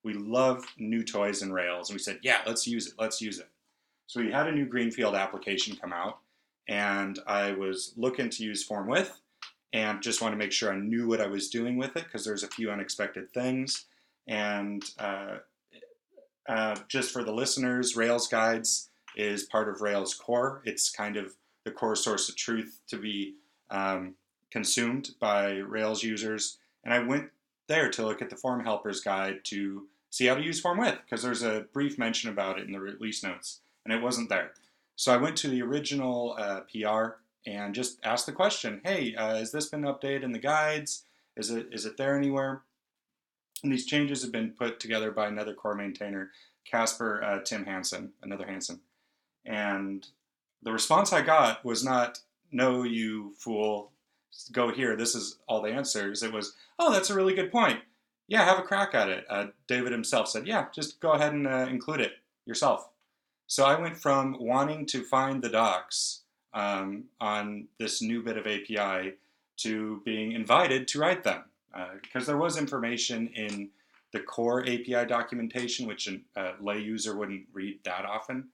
we 0.04 0.14
love 0.14 0.66
new 0.78 1.04
toys 1.04 1.42
in 1.42 1.52
Rails, 1.52 1.90
and 1.90 1.96
we 1.96 2.02
said, 2.02 2.20
yeah, 2.22 2.40
let's 2.46 2.68
use 2.68 2.88
it, 2.88 2.94
let's 3.00 3.22
use 3.22 3.40
it. 3.40 3.50
So 4.08 4.22
we 4.22 4.32
had 4.32 4.48
a 4.48 4.52
new 4.52 4.66
Greenfield 4.66 5.16
application 5.16 5.76
come 5.76 5.94
out, 5.94 6.20
and 6.68 7.20
I 7.26 7.54
was 7.54 7.94
looking 7.98 8.30
to 8.30 8.44
use 8.44 8.64
form 8.64 8.88
with, 8.88 9.20
and 9.74 10.02
just 10.02 10.22
want 10.22 10.34
to 10.34 10.38
make 10.38 10.52
sure 10.52 10.72
I 10.72 10.78
knew 10.78 11.08
what 11.08 11.22
I 11.22 11.28
was 11.28 11.50
doing 11.50 11.78
with 11.78 11.96
it 11.98 12.06
because 12.06 12.24
there's 12.24 12.44
a 12.44 12.48
few 12.48 12.72
unexpected 12.72 13.34
things. 13.34 13.86
And 14.28 14.84
uh, 14.98 15.38
uh, 16.48 16.76
just 16.88 17.12
for 17.12 17.24
the 17.24 17.34
listeners, 17.34 17.96
Rails 17.96 18.28
Guides 18.28 18.90
is 19.16 19.44
part 19.44 19.70
of 19.70 19.82
Rails 19.82 20.14
core. 20.14 20.62
It's 20.66 20.90
kind 20.90 21.18
of 21.18 21.36
the 21.64 21.72
core 21.72 21.96
source 21.96 22.30
of 22.30 22.36
truth 22.36 22.80
to 22.88 22.98
be 22.98 23.36
um, 23.70 24.16
consumed 24.52 25.12
by 25.20 25.54
Rails 25.58 26.04
users. 26.04 26.58
And 26.84 26.94
I 26.94 27.00
went 27.00 27.30
there 27.68 27.90
to 27.90 28.06
look 28.06 28.22
at 28.22 28.30
the 28.30 28.36
form 28.36 28.64
helpers 28.64 29.02
guide 29.02 29.40
to 29.46 29.88
see 30.10 30.28
how 30.28 30.36
to 30.36 30.44
use 30.44 30.62
form 30.62 30.78
with 30.78 30.98
because 31.04 31.24
there's 31.24 31.44
a 31.44 31.66
brief 31.74 31.98
mention 31.98 32.30
about 32.30 32.60
it 32.60 32.66
in 32.66 32.72
the 32.72 32.80
release 32.80 33.24
notes 33.24 33.60
and 33.84 33.94
it 33.94 34.02
wasn't 34.02 34.30
there. 34.30 34.52
So 34.96 35.14
I 35.14 35.18
went 35.18 35.36
to 35.38 35.50
the 35.50 35.62
original 35.62 36.36
uh, 36.38 36.62
PR 36.72 37.18
and 37.46 37.76
just 37.76 38.00
asked 38.04 38.26
the 38.26 38.32
question, 38.32 38.82
hey, 38.84 39.14
uh, 39.16 39.36
has 39.36 39.52
this 39.52 39.68
been 39.68 39.82
updated 39.82 40.24
in 40.24 40.32
the 40.32 40.40
guides? 40.40 41.04
Is 41.36 41.50
it, 41.50 41.68
is 41.72 41.86
it 41.86 41.98
there 41.98 42.18
anywhere? 42.18 42.62
And 43.64 43.72
these 43.72 43.86
changes 43.86 44.22
have 44.22 44.32
been 44.32 44.52
put 44.52 44.80
together 44.80 45.12
by 45.12 45.28
another 45.28 45.54
core 45.54 45.76
maintainer, 45.76 46.32
Casper 46.66 47.24
uh, 47.24 47.40
Tim 47.44 47.66
Hansen, 47.66 48.14
another 48.24 48.46
Hansen. 48.46 48.80
And 49.46 50.08
the 50.64 50.72
response 50.72 51.14
I 51.14 51.22
got 51.22 51.64
was 51.64 51.84
not, 51.84 52.20
no, 52.52 52.84
you 52.84 53.34
fool, 53.38 53.92
go 54.52 54.72
here, 54.72 54.96
this 54.96 55.16
is 55.16 55.38
all 55.48 55.62
the 55.62 55.72
answers. 55.72 56.24
It 56.24 56.34
was, 56.34 56.56
oh, 56.80 56.92
that's 56.92 57.10
a 57.10 57.16
really 57.16 57.34
good 57.34 57.52
point. 57.52 57.80
Yeah, 58.28 58.44
have 58.44 58.60
a 58.60 58.64
crack 58.64 58.96
at 58.96 59.10
it. 59.10 59.26
Uh, 59.30 59.48
David 59.68 59.92
himself 59.92 60.28
said, 60.28 60.48
yeah, 60.48 60.66
just 60.74 61.00
go 61.00 61.12
ahead 61.12 61.34
and 61.34 61.48
uh, 61.48 61.68
include 61.70 62.02
it 62.02 62.14
yourself. 62.46 62.90
So 63.48 63.66
I 63.66 63.80
went 63.80 63.98
from 63.98 64.38
wanting 64.40 64.88
to 64.88 65.04
find 65.04 65.42
the 65.42 65.50
docs 65.50 66.22
um, 66.54 67.06
on 67.22 67.68
this 67.78 68.02
new 68.02 68.24
bit 68.24 68.38
of 68.38 68.48
API 68.48 69.14
to 69.58 70.02
being 70.04 70.32
invited 70.32 70.88
to 70.90 71.00
write 71.00 71.24
them 71.24 71.44
because 72.02 72.24
uh, 72.24 72.32
there 72.32 72.38
was 72.38 72.58
information 72.58 73.28
in 73.36 73.70
the 74.14 74.20
core 74.22 74.62
API 74.62 75.06
documentation, 75.08 75.88
which 75.88 76.08
a 76.08 76.54
lay 76.62 76.80
user 76.80 77.16
wouldn't 77.16 77.46
read 77.54 77.80
that 77.84 78.06
often. 78.06 78.48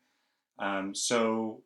Um, 0.62 0.96
so 0.96 1.62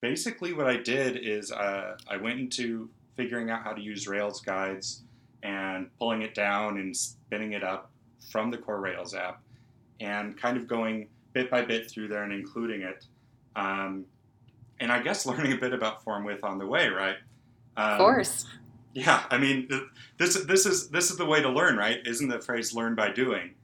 basically, 0.00 0.52
what 0.54 0.66
I 0.66 0.76
did 0.76 1.16
is 1.16 1.52
uh, 1.52 1.96
I 2.08 2.16
went 2.16 2.40
into 2.40 2.88
figuring 3.16 3.50
out 3.50 3.62
how 3.64 3.72
to 3.72 3.82
use 3.82 4.06
Rails 4.08 4.40
guides 4.40 5.02
and 5.42 5.90
pulling 5.98 6.22
it 6.22 6.34
down 6.34 6.78
and 6.78 6.96
spinning 6.96 7.52
it 7.52 7.64
up 7.64 7.90
from 8.30 8.50
the 8.50 8.56
core 8.56 8.80
Rails 8.80 9.14
app 9.14 9.42
and 10.00 10.40
kind 10.40 10.56
of 10.56 10.66
going 10.66 11.08
bit 11.32 11.50
by 11.50 11.62
bit 11.62 11.90
through 11.90 12.08
there 12.08 12.22
and 12.22 12.32
including 12.32 12.82
it. 12.82 13.04
Um, 13.56 14.06
and 14.80 14.90
I 14.92 15.02
guess 15.02 15.26
learning 15.26 15.52
a 15.52 15.56
bit 15.56 15.72
about 15.74 16.02
form 16.04 16.24
with 16.24 16.44
on 16.44 16.58
the 16.58 16.66
way, 16.66 16.88
right? 16.88 17.16
Um, 17.76 17.90
of 17.92 17.98
course. 17.98 18.46
Yeah, 18.94 19.24
I 19.30 19.38
mean, 19.38 19.68
this 20.18 20.34
this 20.44 20.66
is 20.66 20.88
this 20.90 21.10
is 21.10 21.16
the 21.16 21.24
way 21.24 21.40
to 21.40 21.48
learn, 21.48 21.76
right? 21.76 22.06
Isn't 22.06 22.28
the 22.28 22.40
phrase 22.40 22.74
"learn 22.74 22.94
by 22.94 23.10
doing"? 23.10 23.54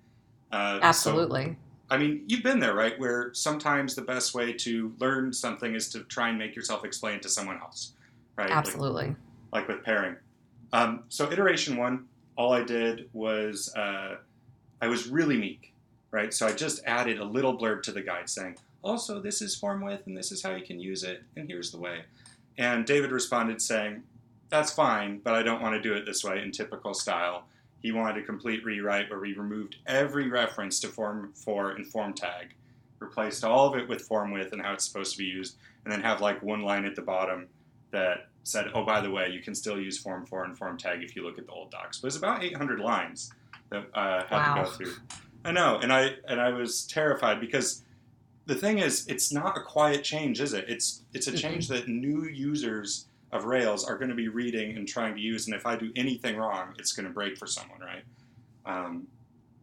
Uh, 0.50 0.78
so- 0.78 0.84
Absolutely. 0.84 1.56
I 1.90 1.96
mean, 1.96 2.24
you've 2.26 2.42
been 2.42 2.60
there, 2.60 2.74
right? 2.74 2.98
Where 2.98 3.32
sometimes 3.32 3.94
the 3.94 4.02
best 4.02 4.34
way 4.34 4.52
to 4.52 4.94
learn 4.98 5.32
something 5.32 5.74
is 5.74 5.88
to 5.90 6.00
try 6.04 6.28
and 6.28 6.38
make 6.38 6.54
yourself 6.54 6.84
explain 6.84 7.20
to 7.20 7.28
someone 7.28 7.58
else, 7.58 7.92
right? 8.36 8.48
Like- 8.48 8.58
Absolutely. 8.58 9.16
Like, 9.52 9.66
with 9.66 9.82
pairing. 9.82 10.16
Um, 10.72 11.04
so 11.08 11.30
iteration 11.32 11.76
one, 11.76 12.06
all 12.36 12.52
I 12.52 12.62
did 12.62 13.08
was 13.12 13.74
uh, 13.74 14.16
I 14.80 14.86
was 14.86 15.08
really 15.08 15.36
meek, 15.36 15.72
right? 16.10 16.32
So 16.32 16.46
I 16.46 16.52
just 16.52 16.82
added 16.84 17.18
a 17.18 17.24
little 17.24 17.56
blurb 17.56 17.82
to 17.84 17.92
the 17.92 18.02
guide 18.02 18.28
saying, 18.28 18.56
also 18.82 19.20
this 19.20 19.42
is 19.42 19.54
form 19.56 19.80
with 19.80 20.06
and 20.06 20.16
this 20.16 20.30
is 20.30 20.42
how 20.42 20.54
you 20.54 20.64
can 20.64 20.78
use 20.78 21.02
it 21.02 21.22
and 21.36 21.48
here's 21.48 21.70
the 21.70 21.78
way. 21.78 22.02
And 22.58 22.84
David 22.84 23.10
responded 23.10 23.60
saying, 23.62 24.02
that's 24.50 24.72
fine, 24.72 25.18
but 25.18 25.34
I 25.34 25.42
don't 25.42 25.62
want 25.62 25.74
to 25.74 25.80
do 25.80 25.94
it 25.94 26.06
this 26.06 26.24
way 26.24 26.42
in 26.42 26.52
typical 26.52 26.94
style. 26.94 27.44
He 27.82 27.92
wanted 27.92 28.22
a 28.22 28.26
complete 28.26 28.64
rewrite 28.64 29.08
where 29.10 29.20
we 29.20 29.34
removed 29.34 29.76
every 29.86 30.28
reference 30.28 30.80
to 30.80 30.88
form 30.88 31.32
for 31.34 31.70
and 31.72 31.86
form 31.86 32.12
tag, 32.12 32.54
replaced 32.98 33.44
all 33.44 33.68
of 33.72 33.78
it 33.78 33.88
with 33.88 34.02
form 34.02 34.32
with 34.32 34.52
and 34.52 34.60
how 34.60 34.72
it's 34.72 34.84
supposed 34.86 35.12
to 35.12 35.18
be 35.18 35.24
used, 35.24 35.56
and 35.84 35.92
then 35.92 36.00
have 36.00 36.20
like 36.20 36.42
one 36.42 36.62
line 36.62 36.84
at 36.84 36.96
the 36.96 37.02
bottom 37.02 37.46
that 37.90 38.28
said, 38.44 38.66
oh, 38.74 38.84
by 38.84 39.00
the 39.00 39.10
way, 39.10 39.28
you 39.28 39.40
can 39.40 39.54
still 39.54 39.78
use 39.78 39.98
form 39.98 40.24
for 40.26 40.44
and 40.44 40.56
form 40.56 40.76
tag 40.76 41.02
if 41.02 41.14
you 41.14 41.22
look 41.22 41.38
at 41.38 41.46
the 41.46 41.52
old 41.52 41.70
docs. 41.70 41.98
But 42.00 42.08
it's 42.08 42.16
about 42.16 42.42
800 42.42 42.80
lines 42.80 43.32
that 43.70 43.86
uh, 43.94 44.24
had 44.26 44.36
Wow. 44.38 44.54
to 44.54 44.62
go 44.64 44.70
through. 44.76 44.94
I 45.44 45.52
know, 45.52 45.78
and 45.80 45.92
I 45.92 46.14
and 46.26 46.40
I 46.40 46.50
was 46.50 46.84
terrified 46.86 47.40
because 47.40 47.84
the 48.46 48.54
thing 48.54 48.78
is, 48.78 49.06
it's 49.06 49.32
not 49.32 49.56
a 49.56 49.60
quiet 49.60 50.02
change, 50.02 50.40
is 50.40 50.52
it? 50.52 50.64
It's 50.68 51.02
it's 51.12 51.26
a 51.28 51.32
change 51.36 51.68
that 51.68 51.86
new 51.86 52.24
users 52.24 53.06
of 53.32 53.44
Rails 53.44 53.84
are 53.84 53.96
going 53.98 54.08
to 54.08 54.14
be 54.14 54.28
reading 54.28 54.76
and 54.76 54.88
trying 54.88 55.14
to 55.14 55.20
use, 55.20 55.46
and 55.46 55.54
if 55.54 55.66
I 55.66 55.76
do 55.76 55.92
anything 55.96 56.36
wrong, 56.36 56.74
it's 56.78 56.92
going 56.92 57.06
to 57.06 57.12
break 57.12 57.36
for 57.36 57.46
someone, 57.46 57.80
right? 57.80 58.02
Um, 58.64 59.06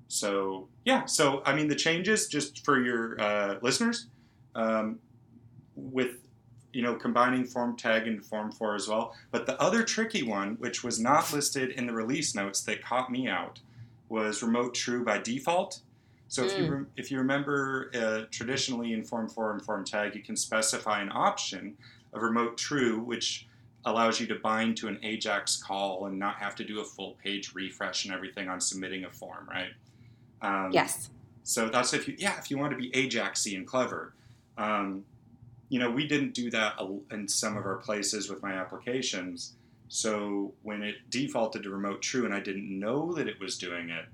so 0.07 0.69
yeah, 0.85 1.05
so 1.05 1.41
I 1.45 1.55
mean, 1.55 1.67
the 1.67 1.75
changes 1.75 2.27
just 2.27 2.63
for 2.63 2.81
your 2.83 3.19
uh, 3.19 3.55
listeners, 3.61 4.07
um, 4.53 4.99
with 5.75 6.17
you 6.73 6.81
know 6.83 6.95
combining 6.95 7.45
form 7.45 7.75
tag 7.75 8.07
and 8.07 8.23
form 8.23 8.51
for 8.51 8.75
as 8.75 8.87
well. 8.87 9.13
But 9.31 9.45
the 9.47 9.59
other 9.61 9.83
tricky 9.83 10.23
one, 10.23 10.55
which 10.59 10.83
was 10.83 10.99
not 10.99 11.33
listed 11.33 11.71
in 11.71 11.87
the 11.87 11.93
release 11.93 12.35
notes, 12.35 12.61
that 12.63 12.83
caught 12.83 13.11
me 13.11 13.27
out, 13.27 13.59
was 14.09 14.43
remote 14.43 14.75
true 14.75 15.03
by 15.03 15.17
default. 15.17 15.81
So 16.27 16.43
if 16.45 16.57
you 16.57 16.65
Mm. 16.65 16.69
rem- 16.69 16.87
if 16.97 17.11
you 17.11 17.17
remember 17.17 17.91
uh, 17.95 18.25
traditionally 18.31 18.93
in 18.93 19.03
form 19.03 19.27
for 19.27 19.51
and 19.51 19.63
form 19.63 19.85
tag, 19.85 20.15
you 20.15 20.21
can 20.21 20.35
specify 20.35 21.01
an 21.01 21.09
option 21.11 21.77
of 22.13 22.21
remote 22.21 22.57
true, 22.57 22.99
which 22.99 23.47
allows 23.85 24.19
you 24.19 24.27
to 24.27 24.35
bind 24.35 24.77
to 24.77 24.87
an 24.87 24.97
AJAX 25.03 25.61
call 25.61 26.07
and 26.07 26.17
not 26.17 26.35
have 26.37 26.55
to 26.55 26.63
do 26.63 26.81
a 26.81 26.83
full 26.83 27.15
page 27.23 27.53
refresh 27.53 28.05
and 28.05 28.13
everything 28.13 28.49
on 28.49 28.59
submitting 28.59 29.05
a 29.05 29.11
form, 29.11 29.47
right? 29.49 29.71
Um, 30.41 30.71
Yes. 30.71 31.09
so 31.43 31.69
that's 31.69 31.93
if 31.93 32.07
you, 32.07 32.15
yeah, 32.17 32.37
if 32.39 32.49
you 32.49 32.57
want 32.57 32.71
to 32.71 32.77
be 32.77 32.89
Ajaxy 32.91 33.55
and 33.55 33.65
clever. 33.65 34.13
Um, 34.57 35.05
you 35.69 35.79
know, 35.79 35.89
we 35.89 36.07
didn't 36.07 36.33
do 36.33 36.49
that 36.51 36.79
in 37.11 37.27
some 37.27 37.57
of 37.57 37.65
our 37.65 37.77
places 37.77 38.29
with 38.29 38.41
my 38.41 38.53
applications. 38.53 39.53
So 39.87 40.53
when 40.63 40.83
it 40.83 40.95
defaulted 41.09 41.63
to 41.63 41.69
remote 41.69 42.01
true 42.01 42.25
and 42.25 42.33
I 42.33 42.39
didn't 42.39 42.67
know 42.79 43.13
that 43.13 43.27
it 43.27 43.39
was 43.39 43.57
doing 43.57 43.89
it, 43.89 44.05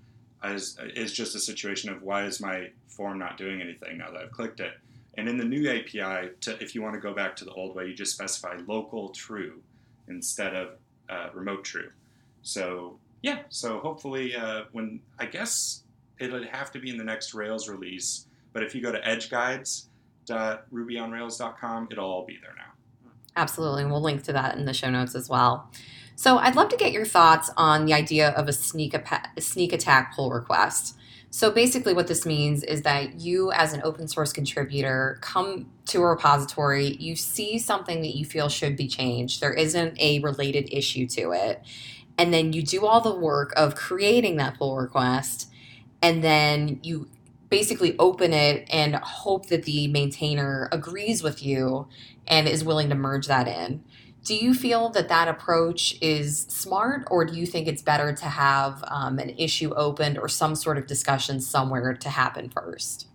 I 0.42 0.54
it's 0.80 1.12
just 1.12 1.36
a 1.36 1.40
situation 1.40 1.90
of 1.92 2.02
why 2.02 2.26
is 2.26 2.40
my 2.42 2.70
form 2.88 3.20
not 3.20 3.38
doing 3.38 3.62
anything 3.62 3.98
now 3.98 4.12
that 4.12 4.22
I've 4.22 4.32
clicked 4.32 4.60
it. 4.60 4.74
And 5.18 5.28
in 5.28 5.38
the 5.38 5.46
new 5.46 5.70
API, 5.70 6.30
to, 6.42 6.58
if 6.62 6.74
you 6.74 6.82
want 6.82 6.96
to 6.96 7.02
go 7.02 7.14
back 7.14 7.36
to 7.38 7.46
the 7.46 7.52
old 7.52 7.76
way, 7.76 7.88
you 7.88 7.94
just 7.94 8.14
specify 8.14 8.58
local 8.66 9.10
true 9.10 9.62
instead 10.08 10.56
of 10.56 10.70
uh, 11.10 11.28
remote 11.34 11.64
true. 11.64 11.92
So 12.42 12.98
yeah, 13.22 13.40
so 13.50 13.80
hopefully 13.80 14.36
uh, 14.36 14.64
when 14.72 15.02
I 15.20 15.26
guess 15.26 15.84
it'll 16.20 16.44
have 16.46 16.72
to 16.72 16.80
be 16.80 16.90
in 16.90 16.98
the 16.98 17.04
next 17.04 17.34
Rails 17.34 17.68
release, 17.68 18.28
but 18.54 18.64
if 18.64 18.74
you 18.74 18.82
go 18.82 18.92
to 18.92 19.02
edgeguides.rubyonrails.com, 19.02 21.88
it'll 21.92 22.06
all 22.06 22.26
be 22.26 22.38
there 22.42 22.56
now. 22.58 22.72
Absolutely. 23.36 23.84
And 23.84 23.92
we'll 23.92 24.02
link 24.02 24.24
to 24.24 24.34
that 24.34 24.58
in 24.58 24.66
the 24.66 24.74
show 24.74 24.90
notes 24.90 25.16
as 25.16 25.30
well. 25.30 25.70
So 26.16 26.38
I'd 26.38 26.56
love 26.56 26.70
to 26.70 26.78
get 26.78 26.92
your 26.92 27.06
thoughts 27.06 27.50
on 27.58 27.86
the 27.86 27.94
idea 27.94 28.30
of 28.32 28.48
a 28.48 28.54
sneak, 28.54 28.96
sneak 29.40 29.74
attack 29.74 30.16
pull 30.16 30.32
request. 30.32 30.98
So 31.34 31.50
basically, 31.50 31.94
what 31.94 32.08
this 32.08 32.26
means 32.26 32.62
is 32.62 32.82
that 32.82 33.22
you, 33.22 33.54
as 33.54 33.72
an 33.72 33.82
open 33.86 34.10
source 34.10 34.34
contributor, 34.34 35.18
come 35.22 35.72
to 35.86 36.02
a 36.02 36.08
repository, 36.08 36.98
you 36.98 37.16
see 37.16 37.58
something 37.58 38.02
that 38.02 38.18
you 38.18 38.26
feel 38.26 38.50
should 38.50 38.76
be 38.76 38.90
changed. 38.90 39.40
There 39.40 39.54
isn't 39.54 39.98
a 39.98 40.20
related 40.20 40.68
issue 40.74 41.08
to 41.08 41.32
it. 41.32 41.64
And 42.18 42.34
then 42.34 42.52
you 42.52 42.62
do 42.64 42.86
all 42.86 43.00
the 43.00 43.16
work 43.16 43.54
of 43.56 43.76
creating 43.76 44.36
that 44.38 44.58
pull 44.58 44.76
request. 44.76 45.50
And 46.02 46.22
then 46.22 46.82
you 46.84 47.08
basically 47.50 47.98
open 47.98 48.34
it 48.34 48.68
and 48.70 48.96
hope 48.96 49.48
that 49.48 49.64
the 49.64 49.88
maintainer 49.88 50.68
agrees 50.74 51.24
with 51.24 51.42
you 51.42 51.88
and 52.28 52.46
is 52.46 52.66
willing 52.66 52.90
to 52.90 52.96
merge 52.96 53.28
that 53.28 53.48
in. 53.48 53.84
Do 54.24 54.36
you 54.36 54.54
feel 54.54 54.90
that 54.90 55.10
that 55.10 55.28
approach 55.28 55.98
is 56.00 56.42
smart, 56.42 57.08
or 57.10 57.26
do 57.26 57.34
you 57.34 57.48
think 57.48 57.68
it's 57.68 57.82
better 57.82 58.14
to 58.14 58.26
have 58.26 58.84
um, 58.88 59.18
an 59.18 59.30
issue 59.32 59.74
opened 59.74 60.20
or 60.20 60.30
some 60.30 60.56
sort 60.56 60.78
of 60.78 60.86
discussion 60.86 61.42
somewhere 61.42 61.94
to 61.94 62.10
happen 62.10 62.50
first? 62.50 63.08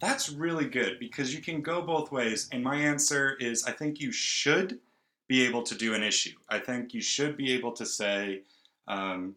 That's 0.00 0.30
really 0.30 0.66
good 0.66 0.98
because 1.00 1.34
you 1.34 1.40
can 1.40 1.62
go 1.62 1.82
both 1.82 2.12
ways. 2.12 2.48
And 2.52 2.62
my 2.62 2.76
answer 2.76 3.36
is 3.40 3.64
I 3.64 3.72
think 3.72 4.00
you 4.00 4.12
should 4.12 4.78
be 5.26 5.44
able 5.46 5.62
to 5.64 5.74
do 5.74 5.94
an 5.94 6.02
issue. 6.02 6.36
I 6.48 6.58
think 6.60 6.94
you 6.94 7.00
should 7.00 7.36
be 7.36 7.52
able 7.52 7.72
to 7.72 7.86
say, 7.86 8.42
um, 8.86 9.34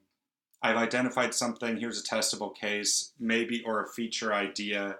I've 0.61 0.77
identified 0.77 1.33
something, 1.33 1.77
here's 1.77 1.99
a 1.99 2.03
testable 2.03 2.55
case, 2.55 3.13
maybe, 3.19 3.63
or 3.65 3.83
a 3.83 3.87
feature 3.89 4.33
idea. 4.33 4.97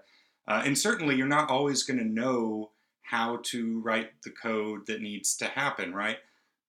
Uh, 0.48 0.62
and 0.66 0.78
certainly, 0.78 1.16
you're 1.16 1.28
not 1.28 1.50
always 1.50 1.84
going 1.84 1.98
to 1.98 2.06
know 2.06 2.72
how 3.10 3.40
to 3.44 3.80
write 3.82 4.10
the 4.24 4.32
code 4.32 4.88
that 4.88 5.02
needs 5.02 5.36
to 5.38 5.46
happen, 5.46 5.94
right? 5.94 6.18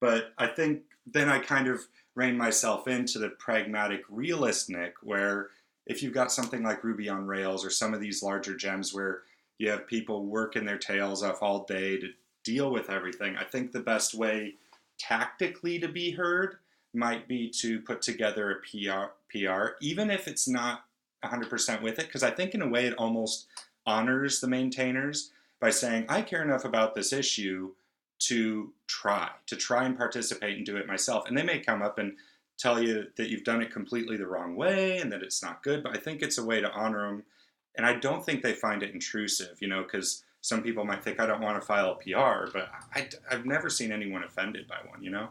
But 0.01 0.33
I 0.39 0.49
think 0.49 0.83
then 1.07 1.29
I 1.29 1.39
kind 1.39 1.69
of 1.69 1.81
rein 2.15 2.37
myself 2.37 2.89
into 2.89 3.19
the 3.19 3.31
pragmatic 3.31 4.03
realist 4.09 4.69
Nick, 4.69 4.95
where 5.03 5.49
if 5.87 6.03
you've 6.03 6.15
got 6.15 6.33
something 6.33 6.63
like 6.63 6.85
Ruby 6.85 7.09
on 7.09 7.27
Rails 7.27 7.65
or 7.65 7.71
some 7.71 7.95
of 7.95 8.01
these 8.01 8.23
larger 8.23 8.57
gems 8.57 8.93
where 8.93 9.23
you 9.59 9.71
have 9.71 9.87
people 9.87 10.27
working 10.27 10.65
their 10.65 10.79
tails 10.79 11.23
off 11.23 11.43
all 11.43 11.65
day 11.65 11.99
to 11.99 12.11
deal 12.45 12.71
with 12.71 12.91
everything, 12.91 13.37
I 13.37 13.45
think 13.45 13.73
the 13.73 13.81
best 13.81 14.15
way 14.15 14.55
tactically 14.99 15.79
to 15.79 15.89
be 15.89 16.11
heard 16.11 16.57
might 16.93 17.29
be 17.29 17.51
to 17.51 17.81
put 17.81 18.03
together 18.03 18.51
a 18.51 18.61
PR, 18.61 19.13
PR 19.31 19.77
even 19.81 20.11
if 20.11 20.27
it's 20.27 20.49
not 20.49 20.85
100% 21.25 21.83
with 21.83 21.99
it, 21.99 22.07
because 22.07 22.23
I 22.23 22.31
think 22.31 22.55
in 22.55 22.63
a 22.63 22.69
way 22.69 22.87
it 22.87 22.95
almost 22.95 23.47
honors 23.87 24.41
the 24.41 24.49
maintainers 24.49 25.31
by 25.61 25.71
saying, 25.71 26.07
I 26.09 26.23
care 26.23 26.43
enough 26.43 26.65
about 26.65 26.95
this 26.95 27.13
issue 27.13 27.73
to 28.19 28.73
try, 28.87 29.31
to 29.47 29.57
try 29.57 29.85
and 29.85 29.97
participate 29.97 30.57
and 30.57 30.67
do 30.67 30.77
it 30.77 30.87
myself. 30.87 31.29
And 31.29 31.37
they 31.37 31.43
may 31.43 31.61
come 31.61 31.83
up 31.83 31.99
and 31.99 32.17
tell 32.59 32.83
you 32.83 33.07
that 33.17 33.29
you've 33.29 33.45
done 33.45 33.63
it 33.63 33.71
completely 33.71 34.17
the 34.17 34.27
wrong 34.27 34.57
way 34.57 34.99
and 34.99 35.13
that 35.13 35.23
it's 35.23 35.43
not 35.43 35.63
good, 35.63 35.83
but 35.83 35.97
I 35.97 36.01
think 36.01 36.23
it's 36.23 36.39
a 36.39 36.45
way 36.45 36.61
to 36.61 36.71
honor 36.73 37.07
them. 37.09 37.25
And 37.77 37.85
I 37.85 37.95
don't 37.95 38.25
think 38.25 38.43
they 38.43 38.55
find 38.55 38.83
it 38.83 38.95
intrusive, 38.95 39.59
you 39.61 39.69
know, 39.69 39.83
because 39.83 40.25
some 40.41 40.63
people 40.63 40.85
might 40.85 41.05
think 41.05 41.21
I 41.21 41.27
don't 41.27 41.43
want 41.43 41.61
to 41.61 41.67
file 41.67 41.91
a 41.91 41.97
PR, 41.97 42.51
but 42.53 42.71
I, 42.95 43.09
have 43.31 43.45
never 43.45 43.69
seen 43.69 43.93
anyone 43.93 44.23
offended 44.23 44.67
by 44.67 44.77
one, 44.89 45.03
you 45.03 45.11
know? 45.11 45.29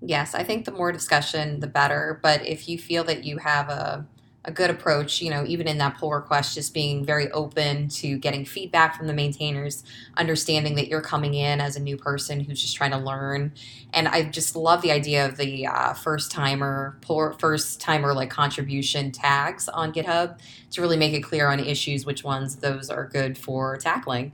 Yes, 0.00 0.34
I 0.34 0.42
think 0.42 0.64
the 0.64 0.72
more 0.72 0.92
discussion, 0.92 1.60
the 1.60 1.66
better. 1.66 2.18
But 2.22 2.46
if 2.46 2.68
you 2.68 2.78
feel 2.78 3.04
that 3.04 3.24
you 3.24 3.38
have 3.38 3.68
a, 3.68 4.06
a 4.44 4.50
good 4.50 4.70
approach, 4.70 5.22
you 5.22 5.30
know, 5.30 5.44
even 5.46 5.68
in 5.68 5.78
that 5.78 5.96
pull 5.98 6.10
request, 6.10 6.54
just 6.54 6.74
being 6.74 7.04
very 7.04 7.30
open 7.30 7.88
to 7.88 8.18
getting 8.18 8.44
feedback 8.44 8.96
from 8.96 9.06
the 9.06 9.12
maintainers, 9.12 9.84
understanding 10.16 10.74
that 10.74 10.88
you're 10.88 11.00
coming 11.00 11.34
in 11.34 11.60
as 11.60 11.76
a 11.76 11.80
new 11.80 11.96
person 11.96 12.40
who's 12.40 12.60
just 12.60 12.74
trying 12.74 12.90
to 12.90 12.98
learn. 12.98 13.52
And 13.92 14.08
I 14.08 14.24
just 14.24 14.56
love 14.56 14.82
the 14.82 14.90
idea 14.90 15.26
of 15.26 15.36
the 15.36 15.66
uh, 15.68 15.94
first 15.94 16.32
timer, 16.32 16.98
pull, 17.02 17.32
first 17.38 17.80
timer 17.80 18.12
like 18.14 18.30
contribution 18.30 19.12
tags 19.12 19.68
on 19.68 19.92
GitHub 19.92 20.40
to 20.72 20.80
really 20.80 20.96
make 20.96 21.12
it 21.12 21.22
clear 21.22 21.48
on 21.48 21.60
issues 21.60 22.04
which 22.04 22.24
ones 22.24 22.56
those 22.56 22.90
are 22.90 23.06
good 23.06 23.38
for 23.38 23.76
tackling. 23.76 24.32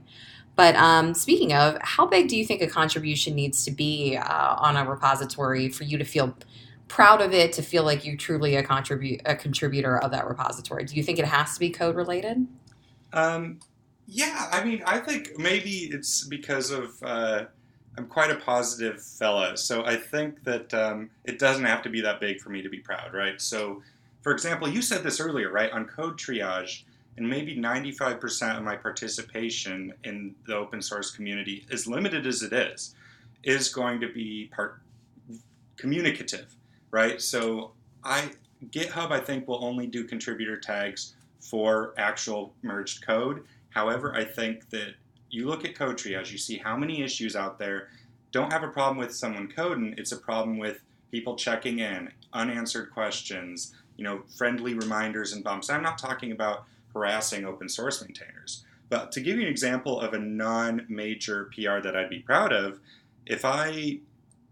But 0.55 0.75
um, 0.75 1.13
speaking 1.13 1.53
of, 1.53 1.77
how 1.81 2.05
big 2.05 2.27
do 2.27 2.35
you 2.35 2.45
think 2.45 2.61
a 2.61 2.67
contribution 2.67 3.33
needs 3.35 3.63
to 3.63 3.71
be 3.71 4.17
uh, 4.17 4.55
on 4.57 4.75
a 4.75 4.89
repository 4.89 5.69
for 5.69 5.85
you 5.85 5.97
to 5.97 6.03
feel 6.03 6.35
proud 6.89 7.21
of 7.21 7.33
it, 7.33 7.53
to 7.53 7.61
feel 7.61 7.83
like 7.83 8.05
you're 8.05 8.17
truly 8.17 8.55
a, 8.55 8.63
contribu- 8.63 9.21
a 9.25 9.35
contributor 9.35 9.97
of 9.97 10.11
that 10.11 10.27
repository? 10.27 10.83
Do 10.83 10.95
you 10.95 11.03
think 11.03 11.19
it 11.19 11.25
has 11.25 11.53
to 11.53 11.59
be 11.59 11.69
code 11.69 11.95
related? 11.95 12.45
Um, 13.13 13.59
yeah, 14.07 14.49
I 14.51 14.63
mean, 14.63 14.83
I 14.85 14.99
think 14.99 15.37
maybe 15.37 15.89
it's 15.91 16.25
because 16.25 16.71
of 16.71 17.01
uh, 17.01 17.45
I'm 17.97 18.07
quite 18.07 18.31
a 18.31 18.35
positive 18.35 19.01
fella, 19.01 19.55
so 19.55 19.85
I 19.85 19.95
think 19.95 20.43
that 20.43 20.73
um, 20.73 21.09
it 21.25 21.37
doesn't 21.37 21.65
have 21.65 21.81
to 21.83 21.89
be 21.89 22.01
that 22.01 22.19
big 22.19 22.41
for 22.41 22.49
me 22.49 22.61
to 22.61 22.69
be 22.69 22.79
proud, 22.79 23.13
right? 23.13 23.39
So, 23.39 23.81
for 24.21 24.31
example, 24.31 24.67
you 24.67 24.81
said 24.81 25.03
this 25.03 25.19
earlier, 25.19 25.51
right? 25.51 25.71
On 25.71 25.85
code 25.85 26.17
triage, 26.17 26.83
and 27.17 27.29
maybe 27.29 27.55
95% 27.55 28.57
of 28.57 28.63
my 28.63 28.75
participation 28.75 29.93
in 30.05 30.33
the 30.47 30.55
open 30.55 30.81
source 30.81 31.11
community, 31.11 31.65
as 31.71 31.85
limited 31.87 32.25
as 32.25 32.41
it 32.41 32.53
is, 32.53 32.95
is 33.43 33.69
going 33.69 33.99
to 33.99 34.11
be 34.11 34.49
part 34.55 34.79
communicative, 35.75 36.55
right? 36.91 37.21
So 37.21 37.71
I 38.03 38.31
GitHub 38.67 39.11
I 39.11 39.19
think 39.19 39.47
will 39.47 39.63
only 39.63 39.87
do 39.87 40.03
contributor 40.03 40.57
tags 40.57 41.15
for 41.39 41.93
actual 41.97 42.53
merged 42.61 43.05
code. 43.05 43.43
However, 43.69 44.15
I 44.15 44.25
think 44.25 44.69
that 44.71 44.95
you 45.29 45.47
look 45.47 45.63
at 45.63 45.75
code 45.75 45.97
triage, 45.97 46.31
you 46.31 46.37
see 46.37 46.57
how 46.57 46.75
many 46.75 47.01
issues 47.01 47.35
out 47.35 47.59
there 47.59 47.89
don't 48.31 48.51
have 48.51 48.63
a 48.63 48.67
problem 48.67 48.97
with 48.97 49.15
someone 49.15 49.47
coding, 49.47 49.95
it's 49.97 50.11
a 50.11 50.17
problem 50.17 50.57
with 50.57 50.81
people 51.11 51.35
checking 51.35 51.79
in, 51.79 52.11
unanswered 52.33 52.91
questions, 52.91 53.73
you 53.97 54.03
know, 54.03 54.21
friendly 54.37 54.73
reminders 54.73 55.33
and 55.33 55.43
bumps. 55.43 55.69
I'm 55.69 55.83
not 55.83 55.97
talking 55.97 56.31
about 56.31 56.65
harassing 56.93 57.45
open 57.45 57.69
source 57.69 58.01
maintainers. 58.01 58.63
But 58.89 59.11
to 59.13 59.21
give 59.21 59.37
you 59.37 59.43
an 59.43 59.49
example 59.49 59.99
of 59.99 60.13
a 60.13 60.19
non-major 60.19 61.51
PR 61.53 61.79
that 61.81 61.95
I'd 61.95 62.09
be 62.09 62.19
proud 62.19 62.51
of, 62.51 62.79
if 63.25 63.45
I 63.45 63.99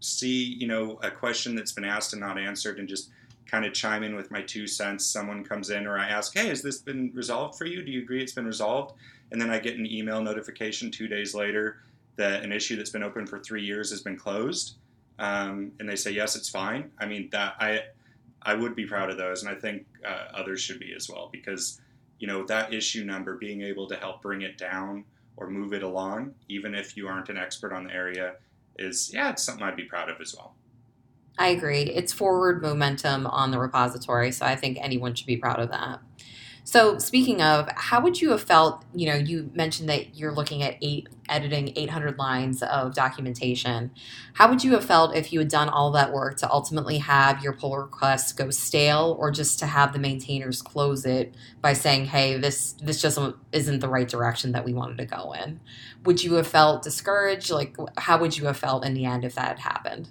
see, 0.00 0.44
you 0.44 0.66
know, 0.66 0.98
a 1.02 1.10
question 1.10 1.54
that's 1.54 1.72
been 1.72 1.84
asked 1.84 2.12
and 2.12 2.20
not 2.20 2.38
answered 2.38 2.78
and 2.78 2.88
just 2.88 3.10
kind 3.46 3.64
of 3.64 3.72
chime 3.72 4.02
in 4.02 4.14
with 4.14 4.30
my 4.30 4.42
two 4.42 4.66
cents, 4.66 5.06
someone 5.06 5.42
comes 5.42 5.70
in 5.70 5.86
or 5.86 5.98
I 5.98 6.08
ask, 6.08 6.36
hey, 6.36 6.48
has 6.48 6.62
this 6.62 6.78
been 6.78 7.10
resolved 7.14 7.56
for 7.56 7.64
you? 7.64 7.82
Do 7.82 7.90
you 7.90 8.02
agree 8.02 8.22
it's 8.22 8.32
been 8.32 8.46
resolved? 8.46 8.94
And 9.32 9.40
then 9.40 9.50
I 9.50 9.58
get 9.58 9.76
an 9.76 9.86
email 9.86 10.20
notification 10.20 10.90
two 10.90 11.08
days 11.08 11.34
later 11.34 11.82
that 12.16 12.42
an 12.42 12.52
issue 12.52 12.76
that's 12.76 12.90
been 12.90 13.02
open 13.02 13.26
for 13.26 13.38
three 13.38 13.64
years 13.64 13.90
has 13.90 14.02
been 14.02 14.16
closed. 14.16 14.76
Um, 15.18 15.72
and 15.80 15.88
they 15.88 15.96
say, 15.96 16.10
yes, 16.10 16.36
it's 16.36 16.48
fine. 16.48 16.90
I 16.98 17.06
mean, 17.06 17.28
that 17.32 17.54
I, 17.58 17.82
I 18.42 18.54
would 18.54 18.74
be 18.76 18.86
proud 18.86 19.10
of 19.10 19.16
those. 19.16 19.42
And 19.42 19.50
I 19.50 19.54
think 19.54 19.86
uh, 20.04 20.26
others 20.34 20.60
should 20.60 20.78
be 20.78 20.92
as 20.94 21.08
well, 21.08 21.28
because, 21.32 21.80
you 22.18 22.26
know, 22.26 22.44
that 22.46 22.72
issue 22.72 23.04
number, 23.04 23.36
being 23.36 23.62
able 23.62 23.88
to 23.88 23.96
help 23.96 24.22
bring 24.22 24.42
it 24.42 24.58
down 24.58 25.04
or 25.36 25.48
move 25.48 25.72
it 25.72 25.82
along, 25.82 26.34
even 26.48 26.74
if 26.74 26.96
you 26.96 27.08
aren't 27.08 27.28
an 27.30 27.36
expert 27.36 27.72
on 27.72 27.84
the 27.84 27.92
area, 27.92 28.34
is, 28.78 29.10
yeah, 29.12 29.30
it's 29.30 29.42
something 29.42 29.64
I'd 29.64 29.76
be 29.76 29.84
proud 29.84 30.08
of 30.08 30.20
as 30.20 30.34
well. 30.36 30.54
I 31.38 31.48
agree. 31.48 31.82
It's 31.82 32.12
forward 32.12 32.62
momentum 32.62 33.26
on 33.26 33.50
the 33.50 33.58
repository, 33.58 34.32
so 34.32 34.44
I 34.44 34.56
think 34.56 34.78
anyone 34.80 35.14
should 35.14 35.26
be 35.26 35.36
proud 35.36 35.60
of 35.60 35.70
that. 35.70 36.00
So, 36.68 36.98
speaking 36.98 37.40
of, 37.40 37.66
how 37.76 38.02
would 38.02 38.20
you 38.20 38.28
have 38.32 38.42
felt? 38.42 38.84
You 38.94 39.06
know, 39.06 39.14
you 39.14 39.50
mentioned 39.54 39.88
that 39.88 40.14
you're 40.14 40.34
looking 40.34 40.62
at 40.62 40.76
eight 40.82 41.08
editing 41.30 41.72
800 41.74 42.18
lines 42.18 42.62
of 42.62 42.94
documentation. 42.94 43.90
How 44.34 44.50
would 44.50 44.62
you 44.62 44.72
have 44.72 44.84
felt 44.84 45.16
if 45.16 45.32
you 45.32 45.38
had 45.38 45.48
done 45.48 45.70
all 45.70 45.90
that 45.92 46.12
work 46.12 46.36
to 46.40 46.50
ultimately 46.50 46.98
have 46.98 47.42
your 47.42 47.54
pull 47.54 47.78
request 47.78 48.36
go 48.36 48.50
stale, 48.50 49.16
or 49.18 49.30
just 49.30 49.58
to 49.60 49.66
have 49.66 49.94
the 49.94 49.98
maintainers 49.98 50.60
close 50.60 51.06
it 51.06 51.34
by 51.62 51.72
saying, 51.72 52.04
"Hey, 52.04 52.36
this 52.36 52.72
this 52.72 53.00
just 53.00 53.18
isn't 53.50 53.80
the 53.80 53.88
right 53.88 54.06
direction 54.06 54.52
that 54.52 54.66
we 54.66 54.74
wanted 54.74 54.98
to 54.98 55.06
go 55.06 55.32
in"? 55.32 55.60
Would 56.04 56.22
you 56.22 56.34
have 56.34 56.46
felt 56.46 56.82
discouraged? 56.82 57.50
Like, 57.50 57.78
how 57.96 58.18
would 58.18 58.36
you 58.36 58.44
have 58.44 58.58
felt 58.58 58.84
in 58.84 58.92
the 58.92 59.06
end 59.06 59.24
if 59.24 59.36
that 59.36 59.58
had 59.58 59.60
happened? 59.60 60.10